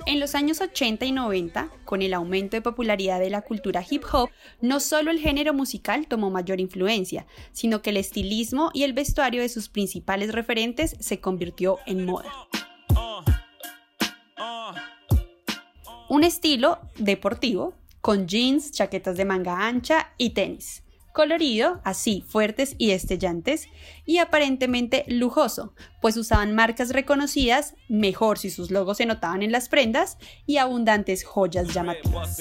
[0.07, 4.03] En los años 80 y 90, con el aumento de popularidad de la cultura hip
[4.09, 4.29] hop,
[4.61, 9.41] no solo el género musical tomó mayor influencia, sino que el estilismo y el vestuario
[9.41, 12.31] de sus principales referentes se convirtió en moda.
[16.07, 20.83] Un estilo deportivo, con jeans, chaquetas de manga ancha y tenis.
[21.18, 23.70] Colorido, así, fuertes y destellantes,
[24.05, 29.68] y aparentemente lujoso, pues usaban marcas reconocidas, mejor si sus logos se notaban en las
[29.68, 32.39] prendas, y abundantes joyas llamativas.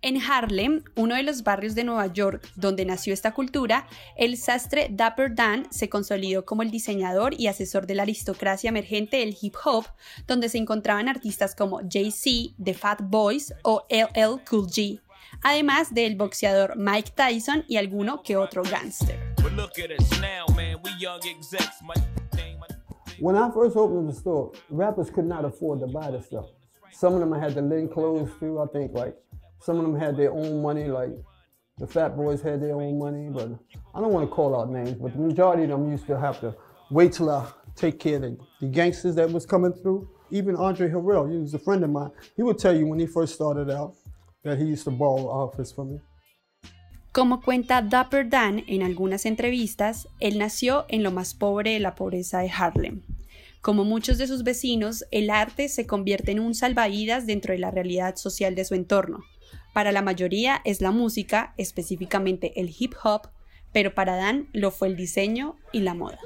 [0.00, 4.88] En Harlem, uno de los barrios de Nueva York donde nació esta cultura, el sastre
[4.92, 9.56] Dapper Dan se consolidó como el diseñador y asesor de la aristocracia emergente del hip
[9.64, 9.86] hop,
[10.28, 15.00] donde se encontraban artistas como Jay-Z, The Fat Boys o LL Cool G,
[15.42, 19.18] además del boxeador Mike Tyson y alguno que otro gángster.
[23.20, 26.46] When I first opened the store, rappers could not afford to buy the stuff.
[26.92, 29.16] Some of them had the linen clothes too, I think like
[29.60, 31.10] some of them had their own money, like
[31.78, 33.48] the Fat Boys had their own money, but
[33.94, 36.40] I don't want to call out names, but the majority of them used to have
[36.40, 36.54] to
[36.90, 37.46] wait till I
[37.76, 40.08] take care of the, the gangsters that was coming through.
[40.30, 42.10] Even Andre Harrell, he was a friend of mine.
[42.36, 43.94] He would tell you when he first started out
[44.42, 46.00] that he used to borrow office from me.
[47.12, 51.94] Como cuenta Dapper Dan en algunas entrevistas, él nació en lo más pobre de la
[51.94, 53.02] pobreza de Harlem.
[53.60, 57.70] Como muchos de sus vecinos, el arte se convierte en un salvavidas dentro de la
[57.70, 59.20] realidad social de su entorno.
[59.72, 63.28] Para la mayoría es la música, específicamente el hip hop,
[63.72, 66.18] pero para Dan lo fue el diseño y la moda.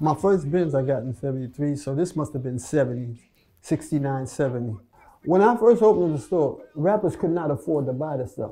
[0.00, 3.20] My first Benz I got in 73, so this must have been 70,
[3.60, 4.76] 69, 70.
[5.24, 8.50] When I first opened the store, rappers could not afford to buy this stuff.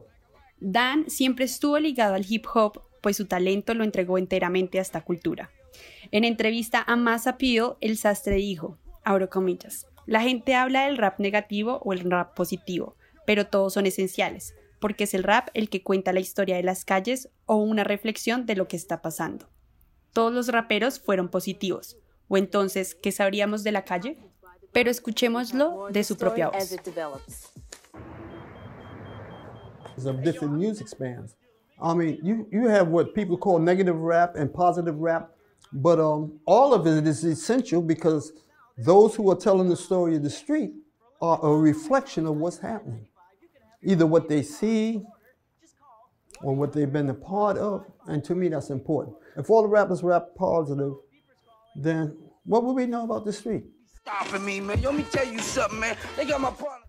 [0.60, 5.00] Dan siempre estuvo ligado al hip hop, pues su talento lo entregó enteramente a esta
[5.00, 5.50] cultura.
[6.12, 11.20] En entrevista a Mass Appeal, el sastre dijo, abro comillas, la gente habla del rap
[11.20, 12.96] negativo o el rap positivo,
[13.26, 16.84] pero todos son esenciales, porque es el rap el que cuenta la historia de las
[16.84, 19.48] calles o una reflexión de lo que está pasando.
[20.12, 21.96] Todos los raperos fueron positivos,
[22.26, 24.18] o entonces, ¿qué sabríamos de la calle?
[24.72, 27.52] Pero escuchémoslo de su propia voz.
[30.06, 31.36] of different music spans.
[31.80, 35.30] I mean, you, you have what people call negative rap and positive rap,
[35.72, 38.32] but um, all of it is essential because
[38.78, 40.72] those who are telling the story of the street
[41.20, 43.06] are a reflection of what's happening.
[43.82, 45.02] Either what they see
[46.42, 49.16] or what they've been a part of, and to me that's important.
[49.36, 50.94] If all the rappers rap positive,
[51.76, 53.64] then what would we know about the street?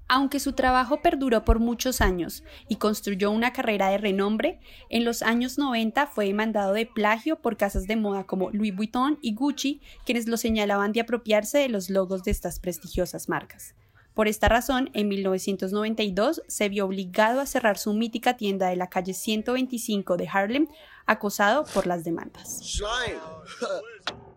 [0.07, 4.59] Aunque su trabajo perduró por muchos años y construyó una carrera de renombre,
[4.89, 9.19] en los años 90 fue demandado de plagio por casas de moda como Louis Vuitton
[9.21, 13.75] y Gucci, quienes lo señalaban de apropiarse de los logos de estas prestigiosas marcas.
[14.13, 18.89] Por esta razón, en 1992 se vio obligado a cerrar su mítica tienda de la
[18.89, 20.67] calle 125 de Harlem,
[21.05, 22.61] acosado por las demandas.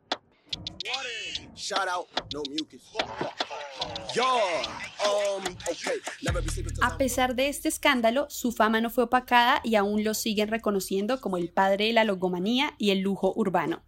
[6.82, 11.20] A pesar de este escándalo, su fama no fue opacada y aún lo siguen reconociendo
[11.20, 13.82] como el padre de la logomanía y el lujo urbano.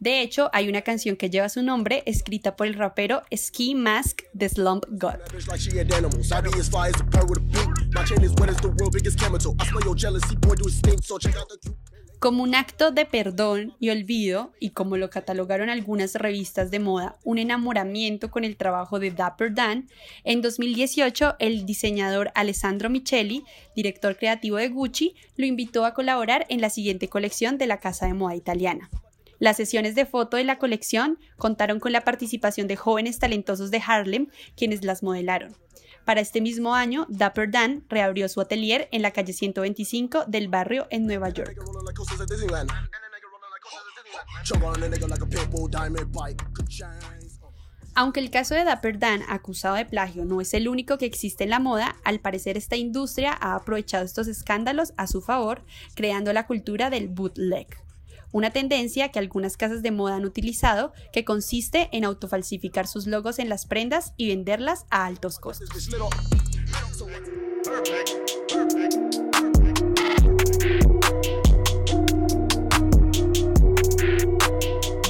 [0.00, 4.22] De hecho, hay una canción que lleva su nombre, escrita por el rapero Ski Mask
[4.32, 5.20] de Slump God.
[12.20, 17.16] Como un acto de perdón y olvido, y como lo catalogaron algunas revistas de moda,
[17.24, 19.88] un enamoramiento con el trabajo de Dapper Dan,
[20.22, 26.60] en 2018 el diseñador Alessandro Micheli, director creativo de Gucci, lo invitó a colaborar en
[26.60, 28.90] la siguiente colección de la casa de moda italiana.
[29.38, 33.80] Las sesiones de foto de la colección contaron con la participación de jóvenes talentosos de
[33.86, 35.56] Harlem, quienes las modelaron.
[36.04, 40.86] Para este mismo año, Dapper Dan reabrió su atelier en la calle 125 del barrio
[40.90, 41.56] en Nueva York.
[47.94, 51.44] Aunque el caso de Dapper Dan acusado de plagio no es el único que existe
[51.44, 56.32] en la moda, al parecer esta industria ha aprovechado estos escándalos a su favor, creando
[56.32, 57.68] la cultura del bootleg
[58.32, 63.38] una tendencia que algunas casas de moda han utilizado que consiste en autofalsificar sus logos
[63.38, 65.68] en las prendas y venderlas a altos costos.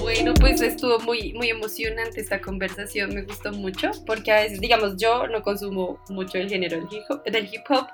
[0.00, 4.96] Bueno, pues estuvo muy, muy emocionante esta conversación, me gustó mucho, porque a veces, digamos,
[4.96, 6.86] yo no consumo mucho el género
[7.26, 7.86] del hip hop,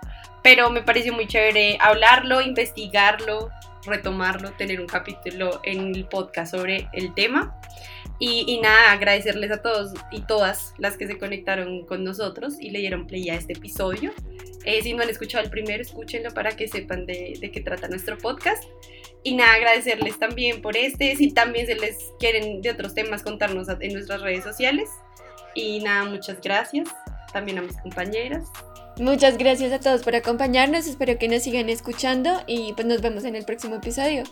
[0.42, 3.50] pero me pareció muy chévere hablarlo, investigarlo,
[3.86, 7.58] retomarlo, tener un capítulo en el podcast sobre el tema.
[8.18, 12.78] Y, nada, agradecerles a todos y todas las que se conectaron con nosotros y le
[12.78, 14.12] dieron play a este episodio.
[14.64, 17.88] Eh, si no han escuchado el primero, escúchenlo para que sepan de, de, qué trata
[17.88, 18.64] nuestro podcast.
[19.22, 21.14] Y nada, agradecerles también por este.
[21.16, 24.88] Si también se les quieren de otros temas contarnos en nuestras redes sociales.
[25.54, 26.88] Y nada, muchas gracias
[27.32, 28.50] también a mis compañeras.
[28.98, 33.24] Muchas gracias a todos por acompañarnos, espero que nos sigan escuchando y pues nos vemos
[33.24, 34.22] en el próximo episodio.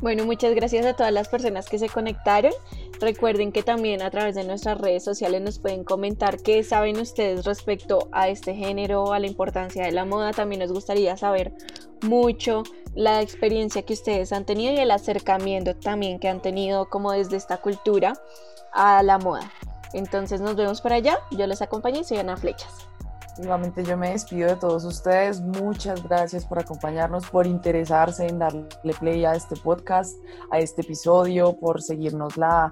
[0.00, 2.52] Bueno, muchas gracias a todas las personas que se conectaron.
[2.98, 7.44] Recuerden que también a través de nuestras redes sociales nos pueden comentar qué saben ustedes
[7.44, 10.32] respecto a este género, a la importancia de la moda.
[10.32, 11.52] También nos gustaría saber
[12.00, 12.62] mucho
[12.94, 17.36] la experiencia que ustedes han tenido y el acercamiento también que han tenido como desde
[17.36, 18.14] esta cultura
[18.72, 19.52] a la moda.
[19.92, 21.18] Entonces nos vemos por allá.
[21.32, 22.88] Yo les acompaño y sigan a flechas.
[23.38, 25.40] Nuevamente yo me despido de todos ustedes.
[25.40, 28.66] Muchas gracias por acompañarnos, por interesarse en darle
[29.00, 30.16] play a este podcast,
[30.50, 32.70] a este episodio, por seguirnos la,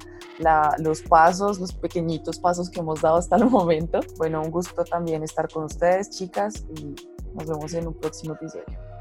[0.79, 4.01] los pasos, los pequeñitos pasos que hemos dado hasta el momento.
[4.19, 6.95] Bueno, un gusto también estar con ustedes, chicas, y
[7.35, 8.92] nos vemos en un próximo episodio.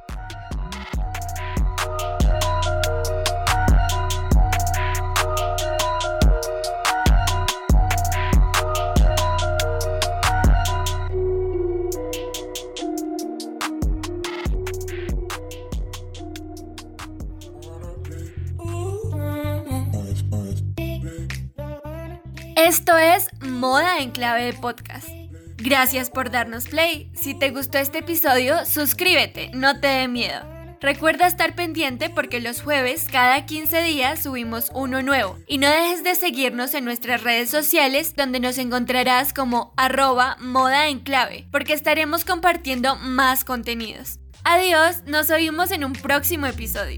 [22.82, 25.08] Esto es Moda en Clave de Podcast.
[25.58, 27.12] Gracias por darnos play.
[27.14, 30.42] Si te gustó este episodio, suscríbete, no te dé miedo.
[30.82, 35.38] Recuerda estar pendiente porque los jueves cada 15 días subimos uno nuevo.
[35.46, 40.88] Y no dejes de seguirnos en nuestras redes sociales donde nos encontrarás como arroba moda
[40.88, 44.18] en clave porque estaremos compartiendo más contenidos.
[44.44, 46.98] Adiós, nos oímos en un próximo episodio.